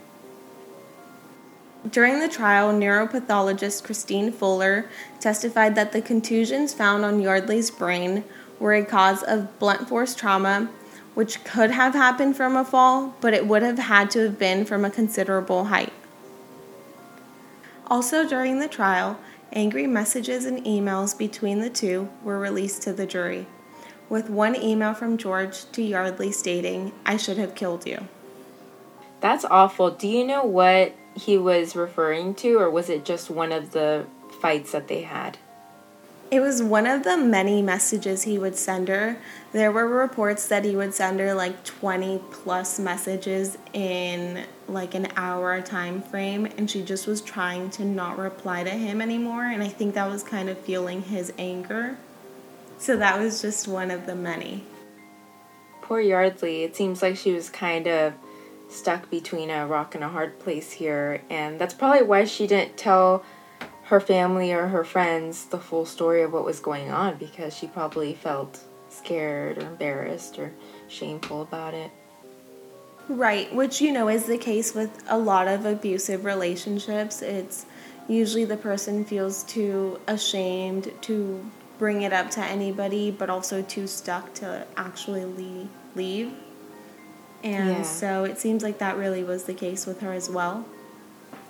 During 1.91 2.19
the 2.19 2.29
trial, 2.29 2.73
neuropathologist 2.73 3.85
Christine 3.85 4.33
Fuller 4.33 4.89
testified 5.21 5.75
that 5.75 5.93
the 5.93 6.01
contusions 6.01 6.73
found 6.73 7.05
on 7.05 7.21
Yeardley's 7.21 7.71
brain 7.71 8.25
were 8.59 8.73
a 8.73 8.85
cause 8.85 9.23
of 9.23 9.59
blunt 9.59 9.89
force 9.89 10.15
trauma, 10.15 10.71
which 11.13 11.45
could 11.45 11.71
have 11.71 11.93
happened 11.93 12.37
from 12.37 12.57
a 12.57 12.65
fall, 12.65 13.15
but 13.21 13.35
it 13.35 13.47
would 13.47 13.63
have 13.63 13.79
had 13.79 14.11
to 14.13 14.21
have 14.21 14.39
been 14.39 14.65
from 14.65 14.85
a 14.85 14.91
considerable 14.91 15.67
height. 15.67 15.93
Also, 17.87 18.27
during 18.27 18.61
the 18.61 18.69
trial, 18.69 19.19
angry 19.53 19.87
messages 19.87 20.47
and 20.47 20.65
emails 20.65 21.17
between 21.17 21.61
the 21.61 21.69
two 21.69 22.09
were 22.23 22.39
released 22.39 22.81
to 22.83 22.95
the 22.95 23.07
jury, 23.07 23.47
with 24.09 24.31
one 24.31 24.57
email 24.57 24.95
from 24.95 25.19
George 25.19 25.71
to 25.73 25.83
Yeardley 25.83 26.33
stating, 26.33 26.93
I 27.05 27.19
should 27.19 27.37
have 27.37 27.55
killed 27.55 27.87
you. 27.87 28.09
That's 29.21 29.45
awful. 29.45 29.91
Do 29.91 30.09
you 30.09 30.27
know 30.27 30.45
what 30.45 30.95
he 31.15 31.39
was 31.39 31.77
referring 31.77 32.35
to, 32.37 32.59
or 32.59 32.71
was 32.71 32.89
it 32.89 33.05
just 33.05 33.31
one 33.31 33.53
of 33.53 33.73
the 33.73 34.07
fights 34.41 34.73
that 34.73 34.89
they 34.89 35.03
had? 35.03 35.39
It 36.31 36.41
was 36.41 36.63
one 36.63 36.87
of 36.87 37.05
the 37.05 37.17
many 37.17 37.63
messages 37.63 38.25
he 38.25 38.39
would 38.39 38.57
send 38.57 38.89
her. 38.89 39.19
There 39.53 39.71
were 39.71 39.87
reports 39.87 40.49
that 40.49 40.65
he 40.65 40.75
would 40.75 40.93
send 40.93 41.21
her 41.21 41.33
like 41.33 41.65
20 41.65 42.21
plus 42.33 42.81
messages 42.81 43.57
in 43.73 44.45
like 44.67 44.95
an 44.95 45.09
hour 45.17 45.61
time 45.61 46.03
frame 46.03 46.47
and 46.57 46.69
she 46.69 46.83
just 46.83 47.07
was 47.07 47.21
trying 47.21 47.71
to 47.71 47.85
not 47.85 48.19
reply 48.19 48.65
to 48.65 48.71
him 48.71 49.01
anymore 49.01 49.45
and 49.45 49.63
I 49.63 49.69
think 49.69 49.95
that 49.95 50.09
was 50.09 50.23
kind 50.23 50.49
of 50.49 50.59
fueling 50.59 51.03
his 51.03 51.33
anger. 51.39 51.99
So 52.79 52.97
that 52.97 53.21
was 53.21 53.41
just 53.41 53.69
one 53.69 53.91
of 53.91 54.07
the 54.07 54.17
many. 54.17 54.65
Poor 55.83 56.01
Yeardley. 56.01 56.65
It 56.65 56.75
seems 56.75 57.03
like 57.03 57.17
she 57.17 57.33
was 57.33 57.49
kind 57.49 57.87
of 57.87 58.15
stuck 58.69 59.09
between 59.11 59.51
a 59.51 59.67
rock 59.67 59.95
and 59.95 60.03
a 60.03 60.09
hard 60.09 60.39
place 60.39 60.73
here 60.73 61.23
and 61.31 61.61
that's 61.61 61.75
probably 61.75 62.03
why 62.03 62.25
she 62.25 62.47
didn't 62.47 62.77
tell 62.77 63.25
her 63.85 64.01
family 64.01 64.53
or 64.53 64.69
her 64.69 64.85
friends 64.85 65.47
the 65.47 65.59
full 65.59 65.85
story 65.85 66.23
of 66.23 66.33
what 66.33 66.45
was 66.45 66.61
going 66.61 66.91
on 66.91 67.17
because 67.17 67.55
she 67.57 67.67
probably 67.67 68.15
felt 68.15 68.61
scared 68.89 69.59
or 69.59 69.67
embarrassed 69.67 70.39
or 70.39 70.53
shameful 70.89 71.43
about 71.43 71.75
it. 71.75 71.91
Right, 73.09 73.55
which 73.55 73.83
you 73.83 73.93
know 73.93 74.09
is 74.09 74.25
the 74.25 74.39
case 74.39 74.75
with 74.75 75.05
a 75.09 75.19
lot 75.19 75.47
of 75.47 75.67
abusive 75.67 76.25
relationships. 76.25 77.21
It's 77.21 77.67
usually 78.09 78.47
the 78.47 78.57
person 78.57 79.05
feels 79.05 79.43
too 79.45 80.01
ashamed 80.07 80.91
to 81.03 81.45
bring 81.79 82.03
it 82.03 82.15
up 82.15 82.31
to 82.31 82.41
anybody, 82.41 83.11
but 83.11 83.29
also 83.29 83.61
too 83.61 83.87
stuck 83.87 84.33
to 84.35 84.67
actually 84.79 85.27
leave. 85.95 86.33
And 87.45 87.69
yeah. 87.69 87.83
so 87.83 88.25
it 88.25 88.39
seems 88.39 88.63
like 88.63 88.79
that 88.79 88.97
really 88.97 89.23
was 89.23 89.45
the 89.45 89.55
case 89.55 89.87
with 89.87 90.01
her 90.01 90.13
as 90.13 90.31
well. 90.31 90.65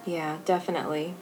Yeah, 0.04 0.38
definitely. 0.44 1.14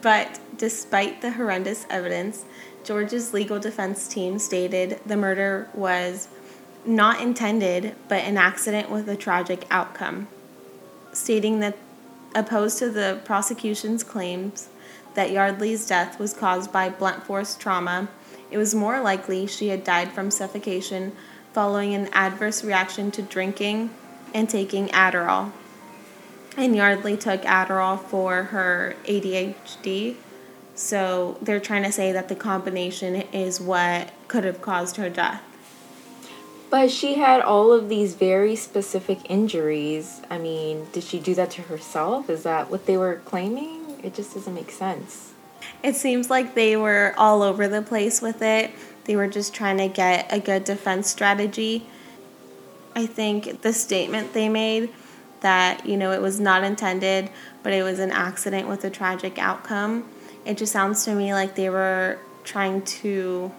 But 0.00 0.40
despite 0.56 1.20
the 1.20 1.32
horrendous 1.32 1.86
evidence, 1.90 2.44
George's 2.82 3.32
legal 3.32 3.60
defense 3.60 4.08
team 4.08 4.38
stated 4.38 4.98
the 5.06 5.16
murder 5.16 5.68
was 5.74 6.28
not 6.84 7.20
intended 7.20 7.94
but 8.08 8.24
an 8.24 8.36
accident 8.36 8.90
with 8.90 9.08
a 9.08 9.16
tragic 9.16 9.64
outcome, 9.70 10.26
stating 11.12 11.60
that 11.60 11.76
opposed 12.34 12.78
to 12.78 12.90
the 12.90 13.20
prosecution's 13.24 14.02
claims 14.02 14.68
that 15.14 15.30
Yeardley's 15.30 15.86
death 15.86 16.18
was 16.18 16.32
caused 16.32 16.72
by 16.72 16.88
blunt 16.88 17.22
force 17.24 17.54
trauma, 17.54 18.08
it 18.50 18.58
was 18.58 18.74
more 18.74 19.00
likely 19.00 19.46
she 19.46 19.68
had 19.68 19.84
died 19.84 20.10
from 20.10 20.30
suffocation 20.30 21.12
following 21.52 21.94
an 21.94 22.08
adverse 22.12 22.64
reaction 22.64 23.10
to 23.12 23.22
drinking 23.22 23.90
and 24.34 24.48
taking 24.48 24.88
Adderall 24.88 25.52
and 26.56 26.74
Yeardley 26.74 27.16
took 27.16 27.42
Adderall 27.42 27.98
for 27.98 28.44
her 28.44 28.94
ADHD. 29.04 30.16
So 30.74 31.38
they're 31.40 31.60
trying 31.60 31.82
to 31.84 31.92
say 31.92 32.12
that 32.12 32.28
the 32.28 32.34
combination 32.34 33.16
is 33.32 33.60
what 33.60 34.10
could 34.28 34.44
have 34.44 34.60
caused 34.62 34.96
her 34.96 35.08
death. 35.08 35.42
But 36.70 36.90
she 36.90 37.14
had 37.14 37.42
all 37.42 37.72
of 37.72 37.90
these 37.90 38.14
very 38.14 38.56
specific 38.56 39.18
injuries. 39.30 40.22
I 40.30 40.38
mean, 40.38 40.86
did 40.92 41.04
she 41.04 41.20
do 41.20 41.34
that 41.34 41.50
to 41.52 41.62
herself? 41.62 42.30
Is 42.30 42.44
that 42.44 42.70
what 42.70 42.86
they 42.86 42.96
were 42.96 43.16
claiming? 43.26 44.00
It 44.02 44.14
just 44.14 44.34
doesn't 44.34 44.54
make 44.54 44.70
sense. 44.70 45.32
It 45.82 45.96
seems 45.96 46.30
like 46.30 46.54
they 46.54 46.76
were 46.76 47.14
all 47.18 47.42
over 47.42 47.68
the 47.68 47.82
place 47.82 48.22
with 48.22 48.40
it. 48.40 48.70
They 49.04 49.16
were 49.16 49.28
just 49.28 49.54
trying 49.54 49.78
to 49.78 49.88
get 49.88 50.32
a 50.32 50.38
good 50.38 50.64
defense 50.64 51.10
strategy. 51.10 51.86
I 52.94 53.06
think 53.06 53.62
the 53.62 53.72
statement 53.72 54.32
they 54.32 54.48
made 54.48 54.90
that 55.42 55.84
you 55.84 55.96
know 55.96 56.12
it 56.12 56.22
was 56.22 56.40
not 56.40 56.64
intended 56.64 57.28
but 57.62 57.72
it 57.72 57.82
was 57.82 57.98
an 57.98 58.10
accident 58.10 58.68
with 58.68 58.84
a 58.84 58.90
tragic 58.90 59.38
outcome 59.38 60.08
it 60.44 60.56
just 60.56 60.72
sounds 60.72 61.04
to 61.04 61.14
me 61.14 61.34
like 61.34 61.54
they 61.54 61.68
were 61.68 62.18
trying 62.44 62.82
to 62.82 63.52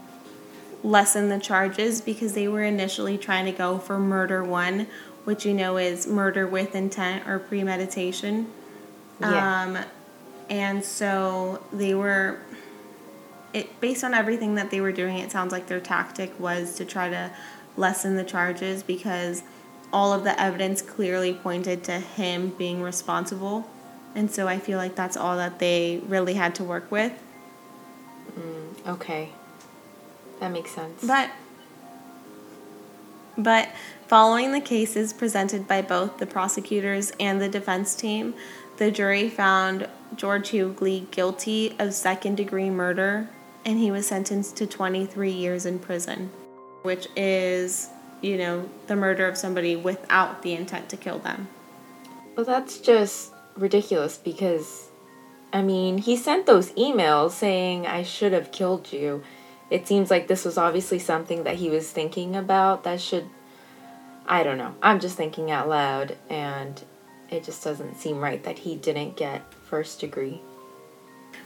lessen 0.81 1.29
the 1.29 1.39
charges 1.39 2.01
because 2.01 2.33
they 2.33 2.47
were 2.47 2.63
initially 2.63 3.17
trying 3.17 3.45
to 3.45 3.51
go 3.51 3.77
for 3.77 3.99
murder 3.99 4.43
one 4.43 4.87
which 5.25 5.45
you 5.45 5.53
know 5.53 5.77
is 5.77 6.07
murder 6.07 6.47
with 6.47 6.73
intent 6.73 7.27
or 7.27 7.37
premeditation 7.37 8.47
yeah. 9.19 9.63
um, 9.63 9.77
and 10.49 10.83
so 10.83 11.61
they 11.71 11.93
were 11.93 12.39
it 13.53 13.79
based 13.79 14.03
on 14.03 14.13
everything 14.13 14.55
that 14.55 14.71
they 14.71 14.81
were 14.81 14.91
doing 14.91 15.19
it 15.19 15.31
sounds 15.31 15.51
like 15.51 15.67
their 15.67 15.79
tactic 15.79 16.37
was 16.39 16.75
to 16.75 16.85
try 16.85 17.09
to 17.09 17.31
lessen 17.77 18.15
the 18.15 18.23
charges 18.23 18.83
because 18.83 19.43
all 19.91 20.11
of 20.11 20.23
the 20.23 20.39
evidence 20.41 20.81
clearly 20.81 21.33
pointed 21.33 21.83
to 21.83 21.99
him 21.99 22.49
being 22.57 22.81
responsible. 22.81 23.69
And 24.15 24.29
so 24.29 24.47
I 24.47 24.57
feel 24.59 24.77
like 24.77 24.95
that's 24.95 25.15
all 25.15 25.37
that 25.37 25.59
they 25.59 26.01
really 26.07 26.33
had 26.33 26.55
to 26.55 26.63
work 26.63 26.91
with. 26.91 27.13
Mm, 28.37 28.87
okay. 28.87 29.29
That 30.39 30.51
makes 30.51 30.71
sense. 30.71 31.03
But 31.05 31.29
but 33.37 33.69
following 34.07 34.51
the 34.51 34.61
cases 34.61 35.11
presented 35.13 35.67
by 35.67 35.81
both 35.81 36.17
the 36.17 36.27
prosecutors 36.27 37.11
and 37.19 37.41
the 37.41 37.49
defense 37.49 37.95
team, 37.95 38.35
the 38.77 38.91
jury 38.91 39.29
found 39.29 39.87
George 40.15 40.49
Huguely 40.49 41.07
guilty 41.09 41.75
of 41.79 41.93
second 41.93 42.35
degree 42.35 42.69
murder 42.69 43.29
and 43.65 43.79
he 43.79 43.91
was 43.91 44.07
sentenced 44.07 44.55
to 44.57 44.67
23 44.67 45.31
years 45.31 45.65
in 45.65 45.79
prison, 45.79 46.31
which 46.83 47.07
is 47.15 47.89
you 48.23 48.37
know, 48.37 48.67
the 48.87 48.95
murder 48.95 49.27
of 49.27 49.37
somebody 49.37 49.75
without 49.75 50.41
the 50.41 50.53
intent 50.53 50.89
to 50.89 50.97
kill 50.97 51.19
them. 51.19 51.49
Well, 52.35 52.45
that's 52.45 52.79
just 52.79 53.33
ridiculous 53.55 54.17
because, 54.17 54.89
I 55.51 55.61
mean, 55.61 55.99
he 55.99 56.15
sent 56.15 56.47
those 56.47 56.71
emails 56.71 57.31
saying, 57.31 57.85
I 57.85 58.01
should 58.01 58.31
have 58.31 58.51
killed 58.51 58.91
you. 58.91 59.21
It 59.69 59.87
seems 59.87 60.09
like 60.09 60.27
this 60.27 60.45
was 60.45 60.57
obviously 60.57 60.99
something 60.99 61.43
that 61.43 61.57
he 61.57 61.69
was 61.69 61.91
thinking 61.91 62.35
about 62.35 62.85
that 62.85 63.01
should. 63.01 63.27
I 64.25 64.43
don't 64.43 64.57
know. 64.57 64.73
I'm 64.81 65.01
just 65.01 65.17
thinking 65.17 65.51
out 65.51 65.67
loud, 65.67 66.17
and 66.29 66.81
it 67.29 67.43
just 67.43 67.61
doesn't 67.61 67.97
seem 67.97 68.19
right 68.19 68.41
that 68.45 68.59
he 68.59 68.75
didn't 68.75 69.17
get 69.17 69.53
first 69.53 69.99
degree. 69.99 70.41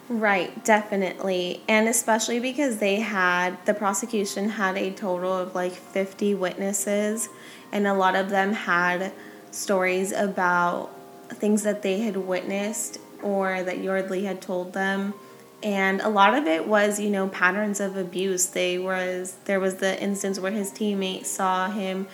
Right, 0.09 0.63
definitely. 0.63 1.61
And 1.67 1.89
especially 1.89 2.39
because 2.39 2.77
they 2.77 2.95
had, 2.97 3.57
the 3.65 3.73
prosecution 3.73 4.49
had 4.49 4.77
a 4.77 4.91
total 4.91 5.33
of 5.33 5.53
like 5.53 5.73
50 5.73 6.33
witnesses, 6.35 7.27
and 7.73 7.85
a 7.85 7.93
lot 7.93 8.15
of 8.15 8.29
them 8.29 8.53
had 8.53 9.11
stories 9.51 10.13
about 10.13 10.91
things 11.29 11.63
that 11.63 11.81
they 11.81 11.99
had 11.99 12.15
witnessed 12.15 12.99
or 13.21 13.63
that 13.63 13.79
Yeardley 13.79 14.23
had 14.23 14.41
told 14.41 14.71
them. 14.71 15.13
And 15.61 15.99
a 16.01 16.09
lot 16.09 16.35
of 16.35 16.45
it 16.47 16.67
was, 16.67 16.99
you 16.99 17.09
know, 17.09 17.27
patterns 17.27 17.81
of 17.81 17.97
abuse. 17.97 18.45
They 18.45 18.77
was 18.77 19.35
there 19.45 19.59
was 19.59 19.75
the 19.75 20.01
instance 20.01 20.39
where 20.39 20.51
his 20.51 20.71
teammate 20.71 21.25
saw 21.25 21.69
him 21.69 22.07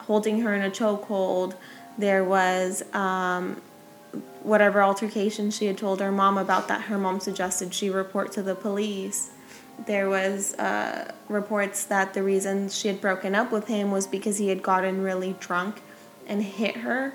holding 0.00 0.40
her 0.42 0.54
in 0.54 0.62
a 0.62 0.70
chokehold. 0.70 1.54
There 1.96 2.24
was 2.24 2.82
um, 2.92 3.62
whatever 4.48 4.82
altercation 4.82 5.50
she 5.50 5.66
had 5.66 5.76
told 5.76 6.00
her 6.00 6.10
mom 6.10 6.38
about 6.38 6.68
that 6.68 6.82
her 6.82 6.98
mom 6.98 7.20
suggested 7.20 7.72
she 7.72 7.90
report 7.90 8.32
to 8.32 8.42
the 8.42 8.54
police 8.54 9.30
there 9.86 10.08
was 10.08 10.54
uh, 10.54 11.12
reports 11.28 11.84
that 11.84 12.12
the 12.12 12.22
reason 12.22 12.68
she 12.68 12.88
had 12.88 13.00
broken 13.00 13.34
up 13.34 13.52
with 13.52 13.68
him 13.68 13.92
was 13.92 14.08
because 14.08 14.38
he 14.38 14.48
had 14.48 14.60
gotten 14.60 15.02
really 15.02 15.36
drunk 15.38 15.80
and 16.26 16.42
hit 16.42 16.78
her 16.78 17.12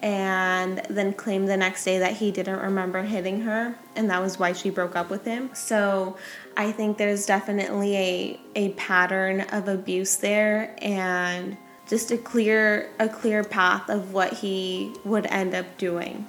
and 0.00 0.82
then 0.90 1.12
claimed 1.12 1.48
the 1.48 1.56
next 1.56 1.84
day 1.84 2.00
that 2.00 2.14
he 2.14 2.32
didn't 2.32 2.58
remember 2.58 3.02
hitting 3.02 3.42
her 3.42 3.76
and 3.94 4.10
that 4.10 4.20
was 4.20 4.38
why 4.38 4.52
she 4.52 4.68
broke 4.68 4.96
up 4.96 5.10
with 5.10 5.24
him 5.24 5.50
so 5.54 6.16
i 6.56 6.72
think 6.72 6.98
there's 6.98 7.24
definitely 7.24 7.96
a, 7.96 8.40
a 8.56 8.68
pattern 8.70 9.42
of 9.52 9.68
abuse 9.68 10.16
there 10.16 10.74
and 10.82 11.56
just 11.92 12.10
a 12.10 12.16
clear 12.16 12.90
a 12.98 13.06
clear 13.06 13.44
path 13.44 13.90
of 13.90 14.14
what 14.14 14.32
he 14.32 14.90
would 15.04 15.26
end 15.26 15.54
up 15.54 15.76
doing. 15.76 16.26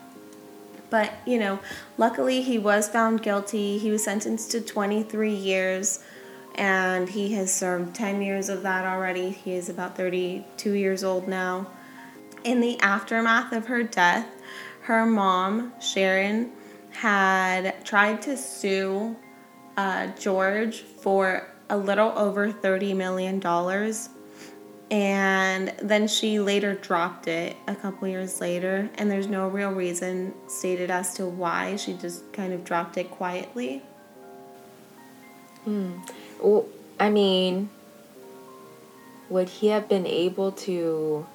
But, 0.93 1.11
you 1.25 1.39
know, 1.39 1.57
luckily 1.97 2.43
he 2.43 2.59
was 2.59 2.87
found 2.87 3.23
guilty. 3.23 3.79
He 3.79 3.89
was 3.89 4.03
sentenced 4.03 4.51
to 4.51 4.61
23 4.61 5.33
years 5.33 6.03
and 6.53 7.09
he 7.09 7.33
has 7.33 7.51
served 7.51 7.95
10 7.95 8.21
years 8.21 8.47
of 8.47 8.61
that 8.61 8.85
already. 8.85 9.31
He 9.31 9.53
is 9.53 9.69
about 9.69 9.97
32 9.97 10.73
years 10.73 11.03
old 11.03 11.27
now. 11.27 11.65
In 12.43 12.61
the 12.61 12.79
aftermath 12.79 13.53
of 13.53 13.65
her 13.65 13.81
death, 13.81 14.27
her 14.81 15.03
mom, 15.03 15.73
Sharon, 15.81 16.51
had 16.91 17.83
tried 17.83 18.21
to 18.21 18.37
sue 18.37 19.15
uh, 19.75 20.09
George 20.19 20.81
for 20.81 21.47
a 21.71 21.75
little 21.75 22.13
over 22.15 22.51
$30 22.51 22.95
million. 22.95 23.39
And 24.93 25.73
then 25.81 26.07
she 26.07 26.39
later 26.39 26.75
dropped 26.75 27.27
it 27.27 27.57
a 27.65 27.73
couple 27.73 28.07
years 28.07 28.39
later, 28.39 28.91
and 28.93 29.09
there's 29.09 29.25
no 29.25 29.47
real 29.47 29.71
reason 29.71 30.35
stated 30.47 30.91
as 30.91 31.15
to 31.15 31.25
why. 31.25 31.77
She 31.77 31.93
just 31.93 32.31
kind 32.31 32.53
of 32.53 32.63
dropped 32.63 32.95
it 32.97 33.09
quietly. 33.09 33.81
Hmm. 35.63 35.93
Well, 36.39 36.67
I 36.99 37.09
mean, 37.09 37.71
would 39.29 39.49
he 39.49 39.69
have 39.69 39.89
been 39.89 40.05
able 40.05 40.51
to 40.51 41.25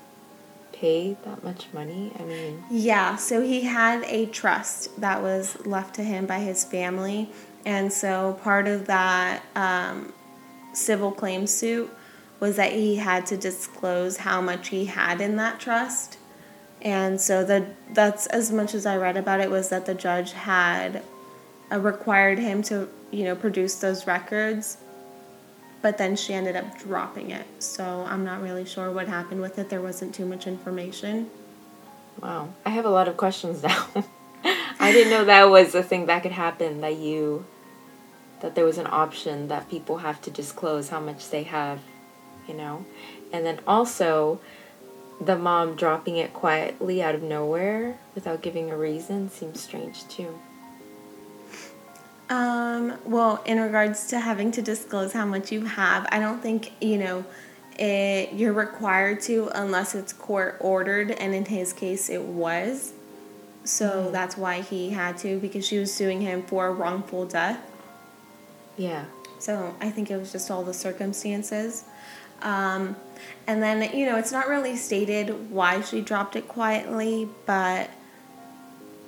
pay 0.72 1.16
that 1.24 1.42
much 1.42 1.66
money? 1.72 2.12
I 2.16 2.22
mean, 2.22 2.62
yeah, 2.70 3.16
so 3.16 3.42
he 3.42 3.62
had 3.62 4.04
a 4.04 4.26
trust 4.26 5.00
that 5.00 5.20
was 5.20 5.66
left 5.66 5.96
to 5.96 6.04
him 6.04 6.26
by 6.26 6.38
his 6.38 6.62
family, 6.62 7.28
and 7.66 7.92
so 7.92 8.38
part 8.40 8.68
of 8.68 8.86
that 8.86 9.42
um, 9.56 10.12
civil 10.74 11.10
claim 11.10 11.48
suit 11.48 11.92
was 12.40 12.56
that 12.56 12.72
he 12.72 12.96
had 12.96 13.26
to 13.26 13.36
disclose 13.36 14.18
how 14.18 14.40
much 14.40 14.68
he 14.68 14.84
had 14.86 15.20
in 15.20 15.36
that 15.36 15.58
trust. 15.58 16.18
And 16.80 17.20
so 17.20 17.44
the 17.44 17.66
that's 17.92 18.26
as 18.26 18.52
much 18.52 18.74
as 18.74 18.86
I 18.86 18.96
read 18.96 19.16
about 19.16 19.40
it 19.40 19.50
was 19.50 19.68
that 19.70 19.86
the 19.86 19.94
judge 19.94 20.32
had 20.32 21.02
uh, 21.72 21.80
required 21.80 22.38
him 22.38 22.62
to, 22.64 22.88
you 23.10 23.24
know, 23.24 23.34
produce 23.34 23.76
those 23.76 24.06
records. 24.06 24.78
But 25.82 25.98
then 25.98 26.16
she 26.16 26.34
ended 26.34 26.56
up 26.56 26.78
dropping 26.78 27.30
it. 27.30 27.46
So 27.60 28.04
I'm 28.08 28.24
not 28.24 28.42
really 28.42 28.64
sure 28.64 28.90
what 28.90 29.08
happened 29.08 29.40
with 29.40 29.58
it. 29.58 29.68
There 29.68 29.82
wasn't 29.82 30.14
too 30.14 30.26
much 30.26 30.46
information. 30.46 31.30
Wow. 32.20 32.52
I 32.64 32.70
have 32.70 32.84
a 32.84 32.90
lot 32.90 33.08
of 33.08 33.16
questions 33.16 33.62
now. 33.62 33.86
I 34.80 34.92
didn't 34.92 35.10
know 35.10 35.24
that 35.24 35.44
was 35.44 35.74
a 35.74 35.82
thing 35.82 36.06
that 36.06 36.22
could 36.22 36.32
happen 36.32 36.80
that 36.80 36.96
you 36.96 37.44
that 38.40 38.54
there 38.54 38.64
was 38.64 38.78
an 38.78 38.86
option 38.86 39.48
that 39.48 39.68
people 39.68 39.98
have 39.98 40.22
to 40.22 40.30
disclose 40.30 40.90
how 40.90 41.00
much 41.00 41.30
they 41.30 41.42
have 41.42 41.80
you 42.48 42.54
know? 42.54 42.84
And 43.32 43.44
then 43.44 43.60
also, 43.66 44.40
the 45.20 45.36
mom 45.36 45.74
dropping 45.74 46.16
it 46.16 46.32
quietly 46.32 47.02
out 47.02 47.14
of 47.14 47.22
nowhere 47.22 47.98
without 48.14 48.40
giving 48.42 48.70
a 48.70 48.76
reason 48.76 49.30
seems 49.30 49.60
strange 49.60 50.06
too. 50.08 50.38
Um, 52.30 52.98
well, 53.04 53.42
in 53.46 53.60
regards 53.60 54.08
to 54.08 54.20
having 54.20 54.52
to 54.52 54.62
disclose 54.62 55.12
how 55.12 55.24
much 55.24 55.50
you 55.50 55.64
have, 55.64 56.06
I 56.12 56.18
don't 56.18 56.42
think, 56.42 56.72
you 56.80 56.98
know, 56.98 57.24
it, 57.78 58.32
you're 58.32 58.52
required 58.52 59.20
to 59.22 59.48
unless 59.54 59.94
it's 59.94 60.12
court 60.12 60.56
ordered, 60.60 61.10
and 61.12 61.34
in 61.34 61.44
his 61.44 61.72
case, 61.72 62.10
it 62.10 62.22
was. 62.22 62.92
So 63.64 63.88
mm-hmm. 63.88 64.12
that's 64.12 64.36
why 64.36 64.60
he 64.60 64.90
had 64.90 65.16
to, 65.18 65.38
because 65.38 65.66
she 65.66 65.78
was 65.78 65.92
suing 65.92 66.20
him 66.20 66.42
for 66.42 66.72
wrongful 66.72 67.26
death. 67.26 67.60
Yeah. 68.76 69.04
So 69.38 69.74
I 69.80 69.90
think 69.90 70.10
it 70.10 70.16
was 70.16 70.32
just 70.32 70.50
all 70.50 70.64
the 70.64 70.74
circumstances. 70.74 71.84
Um, 72.42 72.96
and 73.46 73.62
then, 73.62 73.96
you 73.96 74.06
know, 74.06 74.16
it's 74.16 74.32
not 74.32 74.48
really 74.48 74.76
stated 74.76 75.50
why 75.50 75.80
she 75.80 76.00
dropped 76.00 76.36
it 76.36 76.46
quietly, 76.48 77.28
but 77.46 77.90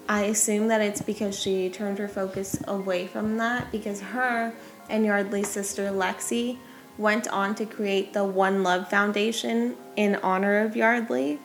I 0.08 0.22
assume 0.22 0.68
that 0.68 0.80
it's 0.80 1.02
because 1.02 1.38
she 1.38 1.68
turned 1.68 1.98
her 1.98 2.08
focus 2.08 2.60
away 2.66 3.06
from 3.06 3.36
that 3.36 3.70
because 3.70 4.00
her 4.00 4.52
and 4.88 5.04
Yeardley's 5.04 5.48
sister 5.48 5.90
Lexi 5.90 6.58
went 6.98 7.28
on 7.28 7.54
to 7.54 7.64
create 7.64 8.12
the 8.12 8.24
One 8.24 8.62
Love 8.62 8.90
Foundation 8.90 9.76
in 9.96 10.16
honor 10.16 10.62
of 10.62 10.74
Yeardley. 10.74 11.38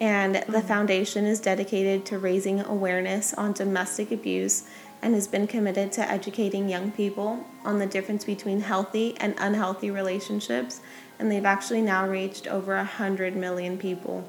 And 0.00 0.34
the 0.34 0.40
mm-hmm. 0.40 0.66
foundation 0.66 1.26
is 1.26 1.40
dedicated 1.40 2.04
to 2.06 2.18
raising 2.18 2.60
awareness 2.60 3.32
on 3.34 3.52
domestic 3.52 4.10
abuse 4.10 4.64
and 5.02 5.14
has 5.14 5.28
been 5.28 5.46
committed 5.46 5.92
to 5.92 6.10
educating 6.10 6.68
young 6.68 6.90
people 6.90 7.46
on 7.64 7.78
the 7.78 7.86
difference 7.86 8.24
between 8.24 8.60
healthy 8.60 9.16
and 9.18 9.34
unhealthy 9.38 9.90
relationships 9.90 10.80
and 11.18 11.30
they've 11.30 11.44
actually 11.44 11.82
now 11.82 12.06
reached 12.06 12.46
over 12.46 12.74
a 12.74 12.78
100 12.78 13.36
million 13.36 13.78
people. 13.78 14.28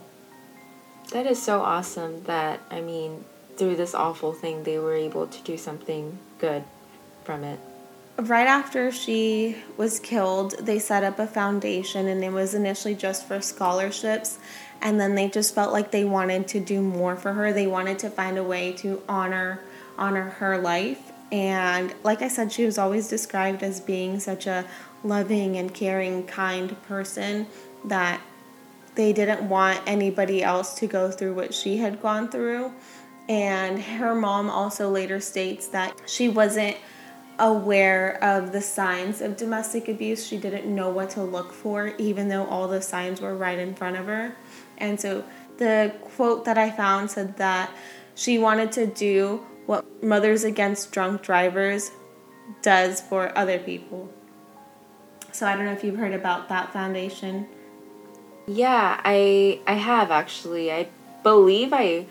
That 1.11 1.25
is 1.25 1.41
so 1.41 1.61
awesome 1.61 2.23
that, 2.23 2.59
I 2.69 2.81
mean, 2.81 3.23
through 3.55 3.75
this 3.77 3.95
awful 3.95 4.33
thing, 4.33 4.63
they 4.63 4.77
were 4.77 4.95
able 4.95 5.27
to 5.27 5.41
do 5.43 5.57
something 5.57 6.19
good 6.39 6.63
from 7.23 7.43
it. 7.43 7.59
Right 8.17 8.47
after 8.47 8.91
she 8.91 9.57
was 9.77 9.99
killed, 9.99 10.57
they 10.59 10.79
set 10.79 11.03
up 11.03 11.19
a 11.19 11.27
foundation, 11.27 12.07
and 12.07 12.23
it 12.23 12.31
was 12.31 12.55
initially 12.55 12.95
just 12.95 13.27
for 13.27 13.41
scholarships. 13.41 14.39
And 14.81 14.99
then 14.99 15.15
they 15.15 15.27
just 15.29 15.55
felt 15.55 15.71
like 15.71 15.91
they 15.91 16.03
wanted 16.03 16.47
to 16.49 16.59
do 16.59 16.81
more 16.81 17.15
for 17.15 17.33
her. 17.33 17.53
They 17.53 17.67
wanted 17.67 17.99
to 17.99 18.09
find 18.09 18.37
a 18.37 18.43
way 18.43 18.73
to 18.73 19.01
honor 19.07 19.61
honor 19.97 20.29
her 20.29 20.57
life. 20.57 21.11
And 21.31 21.93
like 22.03 22.21
I 22.21 22.27
said, 22.27 22.51
she 22.51 22.65
was 22.65 22.77
always 22.77 23.07
described 23.07 23.63
as 23.63 23.79
being 23.79 24.19
such 24.19 24.47
a 24.47 24.65
loving 25.03 25.55
and 25.57 25.73
caring, 25.73 26.25
kind 26.25 26.81
person 26.83 27.47
that 27.85 28.21
they 28.95 29.13
didn't 29.13 29.47
want 29.47 29.79
anybody 29.85 30.43
else 30.43 30.73
to 30.75 30.87
go 30.87 31.11
through 31.11 31.33
what 31.33 31.53
she 31.53 31.77
had 31.77 32.01
gone 32.01 32.29
through. 32.29 32.73
And 33.29 33.81
her 33.81 34.15
mom 34.15 34.49
also 34.49 34.89
later 34.89 35.19
states 35.19 35.67
that 35.67 36.01
she 36.05 36.29
wasn't 36.29 36.77
aware 37.39 38.17
of 38.23 38.51
the 38.51 38.61
signs 38.61 39.21
of 39.21 39.37
domestic 39.37 39.87
abuse. 39.87 40.25
She 40.25 40.37
didn't 40.37 40.73
know 40.73 40.89
what 40.89 41.11
to 41.11 41.21
look 41.21 41.53
for, 41.53 41.93
even 41.97 42.29
though 42.29 42.45
all 42.45 42.67
the 42.67 42.81
signs 42.81 43.21
were 43.21 43.35
right 43.35 43.59
in 43.59 43.75
front 43.75 43.97
of 43.97 44.05
her. 44.07 44.35
And 44.77 44.99
so 44.99 45.23
the 45.57 45.93
quote 46.01 46.45
that 46.45 46.57
I 46.57 46.71
found 46.71 47.11
said 47.11 47.37
that 47.37 47.69
she 48.15 48.39
wanted 48.39 48.71
to 48.73 48.87
do 48.87 49.45
what 49.67 50.03
Mothers 50.03 50.43
Against 50.43 50.91
Drunk 50.91 51.21
Drivers 51.21 51.91
does 52.61 53.01
for 53.01 53.37
other 53.37 53.59
people. 53.59 54.11
So 55.31 55.45
I 55.45 55.55
don't 55.55 55.65
know 55.65 55.73
if 55.73 55.83
you've 55.83 55.97
heard 55.97 56.13
about 56.13 56.49
that 56.49 56.73
foundation. 56.73 57.47
Yeah, 58.47 58.99
I 59.03 59.59
I 59.67 59.73
have 59.73 60.09
actually. 60.09 60.71
I 60.71 60.87
believe 61.23 61.73
I 61.73 62.05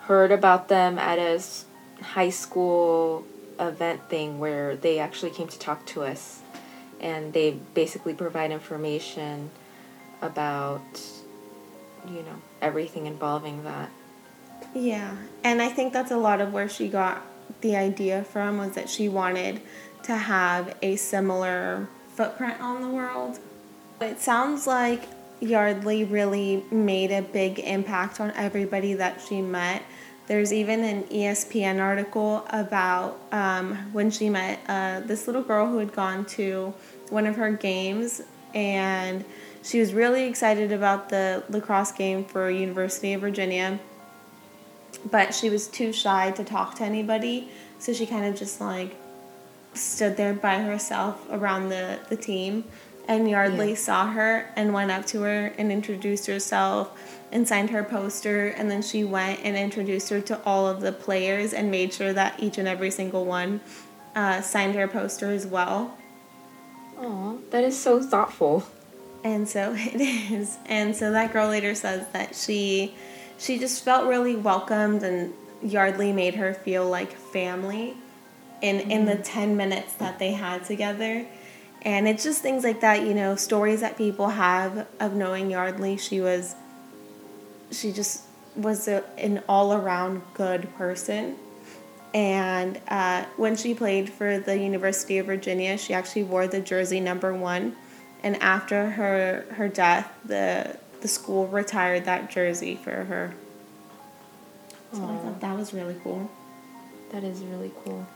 heard 0.00 0.32
about 0.32 0.68
them 0.68 0.98
at 0.98 1.18
a 1.18 1.40
high 2.02 2.30
school 2.30 3.24
event 3.58 4.08
thing 4.08 4.38
where 4.38 4.76
they 4.76 4.98
actually 4.98 5.30
came 5.30 5.48
to 5.48 5.58
talk 5.58 5.84
to 5.86 6.02
us 6.02 6.40
and 7.00 7.32
they 7.32 7.52
basically 7.74 8.14
provide 8.14 8.50
information 8.50 9.50
about 10.22 11.00
you 12.08 12.22
know 12.22 12.40
everything 12.60 13.06
involving 13.06 13.64
that. 13.64 13.90
Yeah, 14.74 15.16
and 15.42 15.60
I 15.60 15.68
think 15.68 15.92
that's 15.92 16.10
a 16.10 16.16
lot 16.16 16.40
of 16.40 16.52
where 16.52 16.68
she 16.68 16.88
got 16.88 17.22
the 17.60 17.76
idea 17.76 18.24
from 18.24 18.58
was 18.58 18.72
that 18.72 18.88
she 18.88 19.08
wanted 19.08 19.60
to 20.04 20.16
have 20.16 20.76
a 20.82 20.96
similar 20.96 21.88
footprint 22.20 22.60
on 22.60 22.82
the 22.82 22.88
world. 22.88 23.38
It 23.98 24.20
sounds 24.20 24.66
like 24.66 25.04
Yeardley 25.40 26.04
really 26.04 26.62
made 26.70 27.10
a 27.10 27.22
big 27.22 27.58
impact 27.60 28.20
on 28.20 28.30
everybody 28.32 28.92
that 28.92 29.22
she 29.26 29.40
met. 29.40 29.82
There's 30.26 30.52
even 30.52 30.84
an 30.84 31.04
ESPN 31.04 31.80
article 31.80 32.44
about 32.50 33.18
um, 33.32 33.74
when 33.94 34.10
she 34.10 34.28
met 34.28 34.60
uh, 34.68 35.00
this 35.00 35.26
little 35.26 35.42
girl 35.42 35.66
who 35.66 35.78
had 35.78 35.94
gone 35.94 36.26
to 36.26 36.74
one 37.08 37.26
of 37.26 37.36
her 37.36 37.52
games 37.52 38.20
and 38.52 39.24
she 39.62 39.80
was 39.80 39.94
really 39.94 40.24
excited 40.24 40.72
about 40.72 41.08
the 41.08 41.42
lacrosse 41.48 41.92
game 41.92 42.26
for 42.26 42.50
University 42.50 43.14
of 43.14 43.22
Virginia 43.22 43.80
but 45.10 45.34
she 45.34 45.48
was 45.48 45.68
too 45.68 45.90
shy 45.90 46.30
to 46.32 46.44
talk 46.44 46.74
to 46.74 46.84
anybody 46.84 47.48
so 47.78 47.94
she 47.94 48.04
kind 48.04 48.26
of 48.26 48.36
just 48.36 48.60
like 48.60 48.94
stood 49.74 50.16
there 50.16 50.34
by 50.34 50.58
herself 50.62 51.24
around 51.30 51.68
the, 51.68 51.98
the 52.08 52.16
team. 52.16 52.64
And 53.08 53.28
Yeardley 53.28 53.70
yeah. 53.70 53.76
saw 53.76 54.06
her 54.12 54.52
and 54.56 54.72
went 54.72 54.90
up 54.90 55.06
to 55.06 55.22
her 55.22 55.52
and 55.58 55.72
introduced 55.72 56.26
herself 56.26 56.96
and 57.32 57.46
signed 57.46 57.70
her 57.70 57.82
poster. 57.82 58.48
And 58.48 58.70
then 58.70 58.82
she 58.82 59.04
went 59.04 59.40
and 59.42 59.56
introduced 59.56 60.10
her 60.10 60.20
to 60.22 60.40
all 60.44 60.66
of 60.66 60.80
the 60.80 60.92
players 60.92 61.52
and 61.52 61.70
made 61.70 61.92
sure 61.92 62.12
that 62.12 62.38
each 62.38 62.58
and 62.58 62.68
every 62.68 62.90
single 62.90 63.24
one 63.24 63.60
uh, 64.14 64.40
signed 64.42 64.74
her 64.74 64.86
poster 64.86 65.30
as 65.30 65.46
well. 65.46 65.96
Oh, 66.98 67.40
that 67.50 67.64
is 67.64 67.80
so 67.80 68.02
thoughtful. 68.02 68.66
And 69.24 69.48
so 69.48 69.74
it 69.76 70.00
is. 70.00 70.58
And 70.66 70.94
so 70.94 71.12
that 71.12 71.32
girl 71.32 71.48
later 71.48 71.74
says 71.74 72.06
that 72.12 72.34
she 72.34 72.94
she 73.38 73.58
just 73.58 73.82
felt 73.82 74.06
really 74.06 74.36
welcomed 74.36 75.02
and 75.02 75.32
Yeardley 75.62 76.12
made 76.12 76.34
her 76.34 76.52
feel 76.52 76.88
like 76.88 77.12
family 77.12 77.96
in 78.62 78.78
mm-hmm. 78.78 78.90
in 78.90 79.04
the 79.06 79.12
mm-hmm. 79.12 79.22
10 79.22 79.56
minutes 79.56 79.94
that 79.94 80.18
they 80.18 80.32
had 80.32 80.64
together 80.64 81.26
And 81.82 82.06
it's 82.06 82.22
just 82.22 82.42
things 82.42 82.62
like 82.62 82.80
that, 82.80 83.06
you 83.06 83.14
know, 83.14 83.36
stories 83.36 83.80
that 83.80 83.96
people 83.96 84.28
have 84.28 84.86
of 85.00 85.14
knowing 85.14 85.50
Yeardley. 85.50 85.96
She 85.96 86.20
was, 86.20 86.54
she 87.70 87.90
just 87.92 88.24
was 88.54 88.86
a, 88.86 89.02
an 89.18 89.42
all 89.48 89.72
around 89.72 90.22
good 90.34 90.74
person. 90.76 91.36
And 92.12 92.80
uh, 92.88 93.24
when 93.36 93.56
she 93.56 93.74
played 93.74 94.10
for 94.10 94.38
the 94.38 94.58
University 94.58 95.18
of 95.18 95.26
Virginia, 95.26 95.78
she 95.78 95.94
actually 95.94 96.24
wore 96.24 96.46
the 96.46 96.60
jersey 96.60 97.00
number 97.00 97.32
one. 97.32 97.76
And 98.22 98.36
after 98.42 98.90
her, 98.90 99.46
her 99.52 99.68
death, 99.68 100.12
the, 100.24 100.76
the 101.00 101.08
school 101.08 101.46
retired 101.46 102.04
that 102.04 102.30
jersey 102.30 102.76
for 102.76 103.04
her. 103.04 103.34
So 104.92 105.04
I 105.04 105.16
thought 105.18 105.40
that 105.40 105.56
was 105.56 105.72
really 105.72 105.96
cool. 106.02 106.30
That 107.12 107.24
is 107.24 107.42
really 107.42 107.72
cool. 107.84 108.06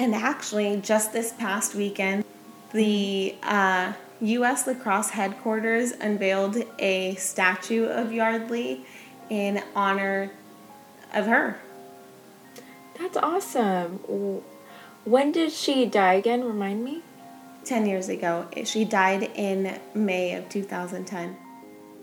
And 0.00 0.14
actually, 0.14 0.80
just 0.80 1.12
this 1.12 1.34
past 1.34 1.74
weekend, 1.74 2.24
the 2.72 3.36
uh, 3.42 3.92
U.S. 4.22 4.66
lacrosse 4.66 5.10
headquarters 5.10 5.92
unveiled 5.92 6.56
a 6.78 7.16
statue 7.16 7.84
of 7.84 8.10
Yeardley 8.10 8.86
in 9.28 9.62
honor 9.76 10.30
of 11.12 11.26
her. 11.26 11.60
That's 12.98 13.18
awesome. 13.18 13.98
When 15.04 15.32
did 15.32 15.52
she 15.52 15.84
die 15.84 16.14
again? 16.14 16.44
Remind 16.44 16.82
me. 16.82 17.02
10 17.66 17.84
years 17.84 18.08
ago. 18.08 18.48
She 18.64 18.86
died 18.86 19.30
in 19.34 19.78
May 19.92 20.34
of 20.34 20.48
2010. 20.48 21.36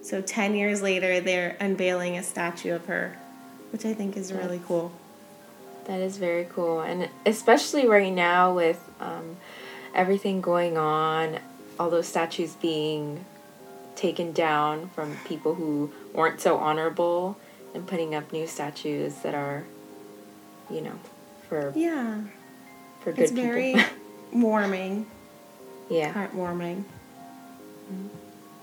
So 0.03 0.21
10 0.21 0.53
years 0.53 0.83
later, 0.83 1.19
they're 1.19 1.57
unveiling 1.59 2.15
a 2.15 2.21
statue 2.21 2.75
of 2.75 2.85
her, 2.85 3.17
which 3.71 3.85
I 3.85 3.95
think 3.95 4.15
is 4.15 4.31
really 4.31 4.61
cool. 4.67 4.91
That 5.87 6.01
is 6.01 6.17
very 6.17 6.45
cool. 6.45 6.81
And 6.81 7.09
especially 7.25 7.87
right 7.87 8.13
now 8.13 8.53
with 8.53 8.79
um, 8.99 9.37
everything 9.95 10.41
going 10.41 10.77
on, 10.77 11.39
all 11.79 11.89
those 11.89 12.07
statues 12.07 12.53
being 12.55 13.23
taken 13.95 14.31
down 14.31 14.89
from 14.89 15.17
people 15.25 15.55
who 15.55 15.91
weren't 16.13 16.41
so 16.41 16.57
honorable 16.57 17.37
and 17.73 17.87
putting 17.87 18.13
up 18.13 18.31
new 18.31 18.45
statues 18.47 19.15
that 19.19 19.33
are, 19.33 19.63
you 20.69 20.81
know, 20.81 20.99
for 21.47 21.71
yeah, 21.75 22.21
for 23.01 23.11
good 23.11 23.23
it's 23.23 23.31
very 23.31 23.75
warming. 24.33 25.05
yeah. 25.89 26.13
heartwarming. 26.13 26.83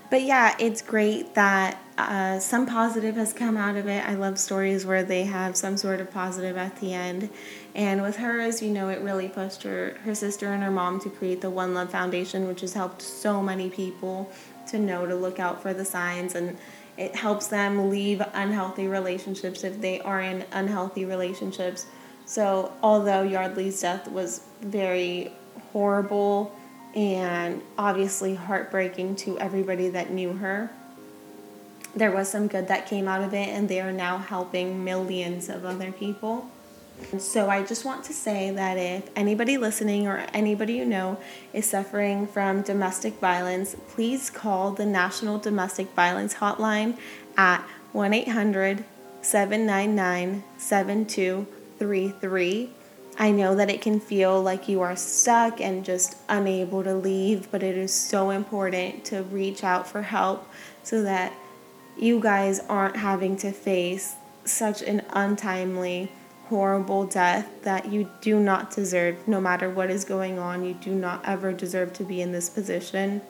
But 0.09 0.21
yeah, 0.21 0.55
it's 0.59 0.81
great 0.81 1.33
that 1.33 1.79
uh, 1.97 2.39
some 2.39 2.65
positive 2.65 3.15
has 3.15 3.33
come 3.33 3.57
out 3.57 3.75
of 3.75 3.87
it. 3.87 4.07
I 4.07 4.15
love 4.15 4.37
stories 4.37 4.85
where 4.85 5.03
they 5.03 5.23
have 5.23 5.55
some 5.55 5.77
sort 5.77 5.99
of 5.99 6.11
positive 6.11 6.57
at 6.57 6.75
the 6.79 6.93
end. 6.93 7.29
And 7.73 8.01
with 8.01 8.17
her, 8.17 8.39
as 8.39 8.61
you 8.61 8.69
know, 8.69 8.89
it 8.89 9.01
really 9.01 9.29
pushed 9.29 9.63
her, 9.63 9.97
her 10.03 10.13
sister 10.13 10.51
and 10.51 10.61
her 10.61 10.71
mom 10.71 10.99
to 11.01 11.09
create 11.09 11.41
the 11.41 11.49
One 11.49 11.73
Love 11.73 11.89
Foundation, 11.89 12.47
which 12.47 12.61
has 12.61 12.73
helped 12.73 13.01
so 13.01 13.41
many 13.41 13.69
people 13.69 14.29
to 14.67 14.79
know 14.79 15.05
to 15.05 15.15
look 15.15 15.39
out 15.39 15.61
for 15.61 15.73
the 15.73 15.85
signs. 15.85 16.35
And 16.35 16.57
it 16.97 17.15
helps 17.15 17.47
them 17.47 17.89
leave 17.89 18.21
unhealthy 18.33 18.87
relationships 18.87 19.63
if 19.63 19.81
they 19.81 20.01
are 20.01 20.21
in 20.21 20.45
unhealthy 20.51 21.05
relationships. 21.05 21.87
So, 22.25 22.73
although 22.81 23.23
Yeardley's 23.23 23.81
death 23.81 24.09
was 24.09 24.41
very 24.61 25.31
horrible, 25.71 26.55
and 26.95 27.61
obviously 27.77 28.35
heartbreaking 28.35 29.15
to 29.17 29.37
everybody 29.39 29.89
that 29.89 30.11
knew 30.11 30.33
her. 30.33 30.71
There 31.95 32.11
was 32.11 32.29
some 32.29 32.47
good 32.47 32.67
that 32.67 32.87
came 32.87 33.07
out 33.07 33.23
of 33.23 33.33
it, 33.33 33.49
and 33.49 33.69
they 33.69 33.81
are 33.81 33.91
now 33.91 34.17
helping 34.17 34.83
millions 34.83 35.49
of 35.49 35.65
other 35.65 35.91
people. 35.91 36.49
So, 37.17 37.49
I 37.49 37.63
just 37.63 37.83
want 37.83 38.05
to 38.05 38.13
say 38.13 38.51
that 38.51 38.77
if 38.77 39.09
anybody 39.17 39.57
listening 39.57 40.07
or 40.07 40.25
anybody 40.33 40.73
you 40.73 40.85
know 40.85 41.17
is 41.51 41.65
suffering 41.65 42.25
from 42.25 42.61
domestic 42.61 43.15
violence, 43.15 43.75
please 43.89 44.29
call 44.29 44.71
the 44.71 44.85
National 44.85 45.37
Domestic 45.37 45.89
Violence 45.89 46.35
Hotline 46.35 46.97
at 47.35 47.61
1 47.91 48.13
800 48.13 48.85
799 49.21 50.45
7233 50.57 52.69
I 53.17 53.31
know 53.31 53.55
that 53.55 53.69
it 53.69 53.81
can 53.81 53.99
feel 53.99 54.41
like 54.41 54.67
you 54.67 54.81
are 54.81 54.95
stuck 54.95 55.61
and 55.61 55.85
just 55.85 56.17
unable 56.27 56.83
to 56.83 56.93
leave, 56.93 57.49
but 57.49 57.63
it 57.63 57.77
is 57.77 57.93
so 57.93 58.29
important 58.29 59.05
to 59.05 59.23
reach 59.23 59.63
out 59.63 59.87
for 59.87 60.01
help 60.01 60.47
so 60.83 61.01
that 61.03 61.33
you 61.97 62.19
guys 62.19 62.59
aren't 62.67 62.97
having 62.97 63.37
to 63.37 63.51
face 63.51 64.15
such 64.43 64.81
an 64.81 65.01
untimely, 65.11 66.11
horrible 66.49 67.05
death 67.05 67.47
that 67.63 67.89
you 67.89 68.09
do 68.19 68.37
not 68.37 68.71
deserve. 68.71 69.27
No 69.27 69.39
matter 69.39 69.69
what 69.69 69.89
is 69.89 70.03
going 70.03 70.37
on, 70.37 70.65
you 70.65 70.73
do 70.73 70.93
not 70.93 71.25
ever 71.25 71.53
deserve 71.53 71.93
to 71.93 72.03
be 72.03 72.21
in 72.21 72.33
this 72.33 72.49
position 72.49 73.21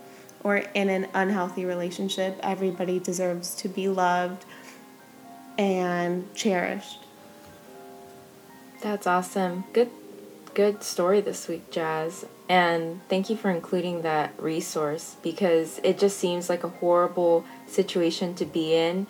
or 0.43 0.57
in 0.57 0.89
an 0.89 1.07
unhealthy 1.13 1.63
relationship. 1.63 2.39
Everybody 2.41 2.99
deserves 2.99 3.53
to 3.55 3.69
be 3.69 3.87
loved 3.87 4.45
and 5.59 6.33
cherished. 6.33 7.04
That's 8.85 9.07
awesome. 9.07 9.63
Good 9.73 9.89
good 10.53 10.83
story 10.83 11.19
this 11.19 11.47
week, 11.47 11.71
Jazz. 11.71 12.23
And 12.47 13.01
thank 13.09 13.31
you 13.31 13.35
for 13.35 13.49
including 13.49 14.03
that 14.03 14.39
resource 14.39 15.15
because 15.23 15.79
it 15.83 15.97
just 15.97 16.19
seems 16.19 16.49
like 16.49 16.63
a 16.63 16.69
horrible 16.69 17.45
situation 17.65 18.35
to 18.35 18.45
be 18.45 18.75
in 18.75 19.07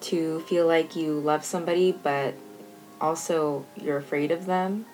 to 0.00 0.40
feel 0.40 0.66
like 0.66 0.96
you 0.96 1.20
love 1.20 1.44
somebody 1.44 1.92
but 1.92 2.34
also 3.00 3.64
you're 3.80 3.96
afraid 3.96 4.32
of 4.32 4.46
them. 4.46 4.86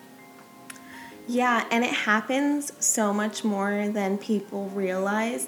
Yeah, 1.27 1.65
and 1.71 1.83
it 1.83 1.89
happens 1.93 2.71
so 2.79 3.11
much 3.11 3.43
more 3.43 3.89
than 3.89 4.19
people 4.19 4.67
realize. 4.75 5.47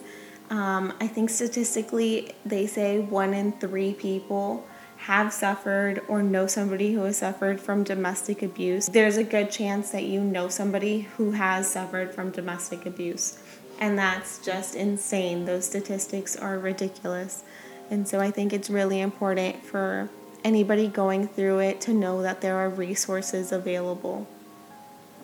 Um, 0.50 0.92
I 1.00 1.06
think 1.06 1.30
statistically, 1.30 2.34
they 2.44 2.66
say 2.66 2.98
one 2.98 3.36
in 3.36 3.52
three 3.52 3.94
people 3.94 4.66
have 5.02 5.34
suffered 5.34 6.00
or 6.08 6.22
know 6.22 6.46
somebody 6.46 6.94
who 6.94 7.02
has 7.02 7.18
suffered 7.18 7.60
from 7.60 7.84
domestic 7.84 8.44
abuse, 8.44 8.86
there's 8.86 9.18
a 9.18 9.24
good 9.24 9.50
chance 9.50 9.90
that 9.90 10.04
you 10.04 10.22
know 10.22 10.48
somebody 10.48 11.02
who 11.18 11.32
has 11.32 11.68
suffered 11.70 12.14
from 12.14 12.30
domestic 12.30 12.86
abuse. 12.86 13.40
And 13.80 13.98
that's 13.98 14.38
just 14.46 14.76
insane. 14.76 15.46
Those 15.46 15.66
statistics 15.66 16.36
are 16.36 16.60
ridiculous. 16.60 17.44
And 17.90 18.08
so 18.08 18.20
I 18.20 18.30
think 18.30 18.54
it's 18.54 18.70
really 18.70 19.02
important 19.02 19.66
for 19.66 20.08
anybody 20.44 20.88
going 20.88 21.28
through 21.28 21.60
it 21.60 21.82
to 21.82 21.94
know 21.94 22.22
that 22.22 22.42
there 22.42 22.58
are 22.58 22.70
resources 22.70 23.52
available. 23.52 24.28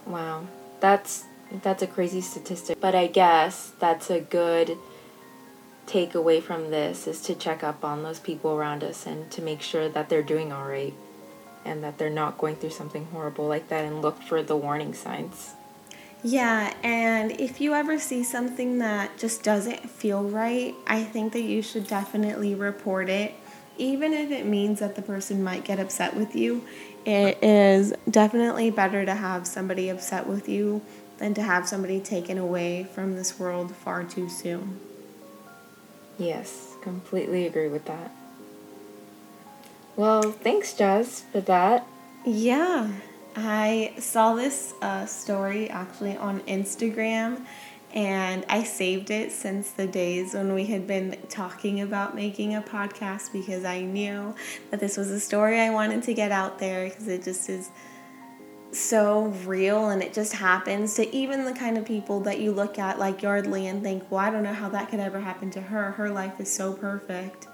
Wow. 0.08 0.48
That's 0.80 1.26
that's 1.64 1.82
a 1.84 1.88
crazy 1.88 2.20
statistic, 2.20 2.80
but 2.82 2.94
I 2.94 3.08
guess 3.08 3.72
that's 3.80 4.10
a 4.10 4.20
good 4.20 4.78
take 5.88 6.14
away 6.14 6.42
from 6.42 6.70
this 6.70 7.08
is 7.08 7.22
to 7.22 7.34
check 7.34 7.64
up 7.64 7.84
on 7.84 8.04
those 8.04 8.20
people 8.20 8.52
around 8.52 8.84
us 8.84 9.08
and 9.08 9.32
to 9.32 9.42
make 9.42 9.62
sure 9.62 9.90
that 9.90 10.10
they're 10.10 10.22
doing 10.22 10.52
all 10.52 10.68
right 10.68 10.94
and 11.66 11.84
that 11.84 11.98
they're 11.98 12.10
not 12.10 12.38
going 12.38 12.56
through 12.56 12.70
something 12.70 13.06
horrible 13.06 13.48
like 13.48 13.70
that 13.70 13.86
and 13.86 14.02
look 14.02 14.22
for 14.22 14.44
the 14.44 14.56
warning 14.56 14.94
signs. 14.94 15.54
Yeah, 16.24 16.74
and 16.84 17.32
if 17.32 17.62
you 17.62 17.74
ever 17.74 18.00
see 18.00 18.24
something 18.24 18.80
that 18.80 19.18
just 19.18 19.44
doesn't 19.44 19.90
feel 19.90 20.24
right, 20.24 20.76
I 20.86 21.04
think 21.04 21.34
that 21.34 21.44
you 21.44 21.62
should 21.62 21.88
definitely 21.88 22.56
report 22.56 23.10
it. 23.10 23.34
Even 23.78 24.14
if 24.14 24.32
it 24.32 24.46
means 24.46 24.80
that 24.80 24.96
the 24.96 25.02
person 25.02 25.44
might 25.44 25.64
get 25.64 25.80
upset 25.80 26.16
with 26.16 26.36
you, 26.36 26.66
it 27.06 27.42
is 27.44 27.94
definitely 28.10 28.72
better 28.72 29.06
to 29.06 29.14
have 29.14 29.46
somebody 29.46 29.90
upset 29.90 30.26
with 30.26 30.50
you 30.50 30.82
than 31.20 31.34
to 31.36 31.42
have 31.42 31.68
somebody 31.68 32.00
taken 32.00 32.38
away 32.38 32.84
from 32.84 33.16
this 33.16 33.40
world 33.40 33.76
far 33.76 34.04
too 34.04 34.28
soon. 34.28 34.80
Yes, 36.18 36.76
completely 36.82 37.46
agree 37.46 37.68
with 37.68 37.86
that. 37.86 38.12
Well, 39.96 40.32
thanks, 40.32 40.74
Jazz, 40.74 41.24
for 41.32 41.42
that. 41.42 41.86
Yeah, 42.26 42.92
I 43.36 43.94
saw 44.00 44.36
this 44.36 44.74
uh, 44.82 45.06
story 45.06 45.70
actually 45.70 46.18
on 46.18 46.42
Instagram 46.42 47.46
and 47.94 48.46
I 48.50 48.64
saved 48.64 49.12
it 49.12 49.32
since 49.32 49.72
the 49.72 49.88
days 49.88 50.34
when 50.34 50.54
we 50.54 50.66
had 50.66 50.86
been 50.88 51.18
talking 51.30 51.82
about 51.82 52.16
making 52.16 52.54
a 52.54 52.62
podcast 52.62 53.32
because 53.32 53.64
I 53.64 53.82
knew 53.82 54.36
that 54.72 54.80
this 54.80 54.98
was 54.98 55.10
a 55.10 55.20
story 55.20 55.60
I 55.60 55.70
wanted 55.70 56.04
to 56.04 56.14
get 56.14 56.32
out 56.32 56.60
there 56.60 56.90
because 56.90 57.08
it 57.08 57.24
just 57.24 57.50
is 57.50 57.70
so 58.72 59.26
real 59.46 59.90
and 59.90 60.04
it 60.04 60.14
just 60.14 60.34
happens 60.34 60.96
to 60.96 61.16
even 61.16 61.46
the 61.46 61.54
kind 61.54 61.78
of 61.78 61.86
people 61.86 62.20
that 62.22 62.40
you 62.40 62.52
look 62.52 62.78
at 62.78 63.00
like 63.00 63.22
Yeardley 63.22 63.68
and 63.68 63.82
think, 63.82 64.10
well, 64.12 64.20
I 64.20 64.30
don't 64.30 64.44
know 64.44 64.54
how 64.54 64.70
that 64.70 64.90
could 64.90 65.00
ever 65.00 65.20
happen 65.20 65.50
to 65.52 65.62
her. 65.62 65.92
Her 65.92 66.10
life 66.10 66.40
is 66.40 66.52
so 66.52 66.74
perfect. 66.74 67.48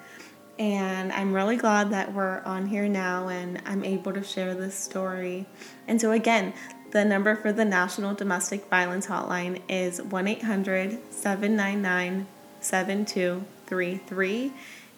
And 0.60 1.12
I'm 1.12 1.34
really 1.34 1.58
glad 1.58 1.91
that 1.91 2.13
we're 2.13 2.39
on 2.41 2.67
here 2.67 2.88
now 2.88 3.28
and 3.28 3.62
I'm 3.65 3.84
able 3.84 4.13
to 4.13 4.23
share 4.23 4.54
this 4.54 4.76
story. 4.76 5.45
And 5.88 5.99
so, 5.99 6.12
again, 6.12 6.54
the 6.91 7.04
number 7.04 7.36
for 7.36 7.52
the 7.52 7.65
National 7.65 8.13
Domestic 8.13 8.69
Violence 8.69 9.08
Hotline 9.08 9.62
is 9.67 9.99
1 10.02 10.28
800 10.28 10.99
799 11.12 12.28
7233. 12.62 14.54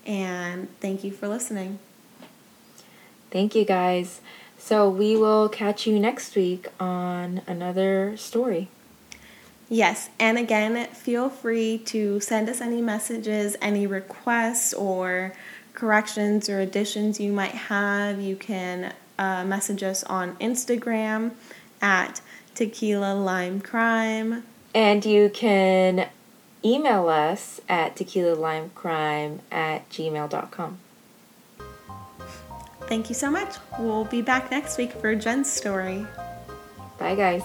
And 0.06 0.80
thank 0.82 1.04
you 1.06 1.12
for 1.12 1.28
listening. 1.30 1.80
Thank 3.32 3.56
you, 3.56 3.66
guys. 3.66 4.22
So 4.66 4.90
we 4.90 5.16
will 5.16 5.48
catch 5.48 5.86
you 5.86 6.00
next 6.00 6.36
week 6.36 6.70
on 6.80 7.42
another 7.46 8.18
story. 8.18 8.68
Yes, 9.70 10.10
and 10.20 10.40
again, 10.40 10.88
feel 10.88 11.30
free 11.30 11.78
to 11.86 12.20
send 12.20 12.50
us 12.50 12.62
any 12.62 12.82
messages, 12.82 13.56
any 13.62 13.86
requests, 13.86 14.74
or 14.74 15.34
corrections 15.76 16.50
or 16.50 16.62
additions 16.62 17.20
you 17.20 17.32
might 17.32 17.54
have. 17.54 18.20
You 18.20 18.36
can 18.36 18.92
uh, 19.20 19.46
message 19.46 19.84
us 19.84 20.04
on 20.06 20.36
Instagram 20.38 21.34
at 21.80 22.22
Tequila 22.56 23.14
Lime 23.14 23.62
Crime. 23.62 24.46
And 24.74 25.06
you 25.06 25.30
can 25.30 26.10
email 26.64 27.08
us 27.08 27.62
at 27.70 27.96
tequilalimecrime 27.96 29.42
at 29.52 29.88
gmail.com. 29.92 30.80
Thank 32.88 33.10
you 33.10 33.16
so 33.16 33.32
much. 33.32 33.56
We'll 33.80 34.06
be 34.06 34.22
back 34.22 34.52
next 34.52 34.78
week 34.78 34.92
for 34.92 35.16
Jen's 35.16 35.52
story. 35.52 36.06
Bye, 36.98 37.16
guys. 37.16 37.44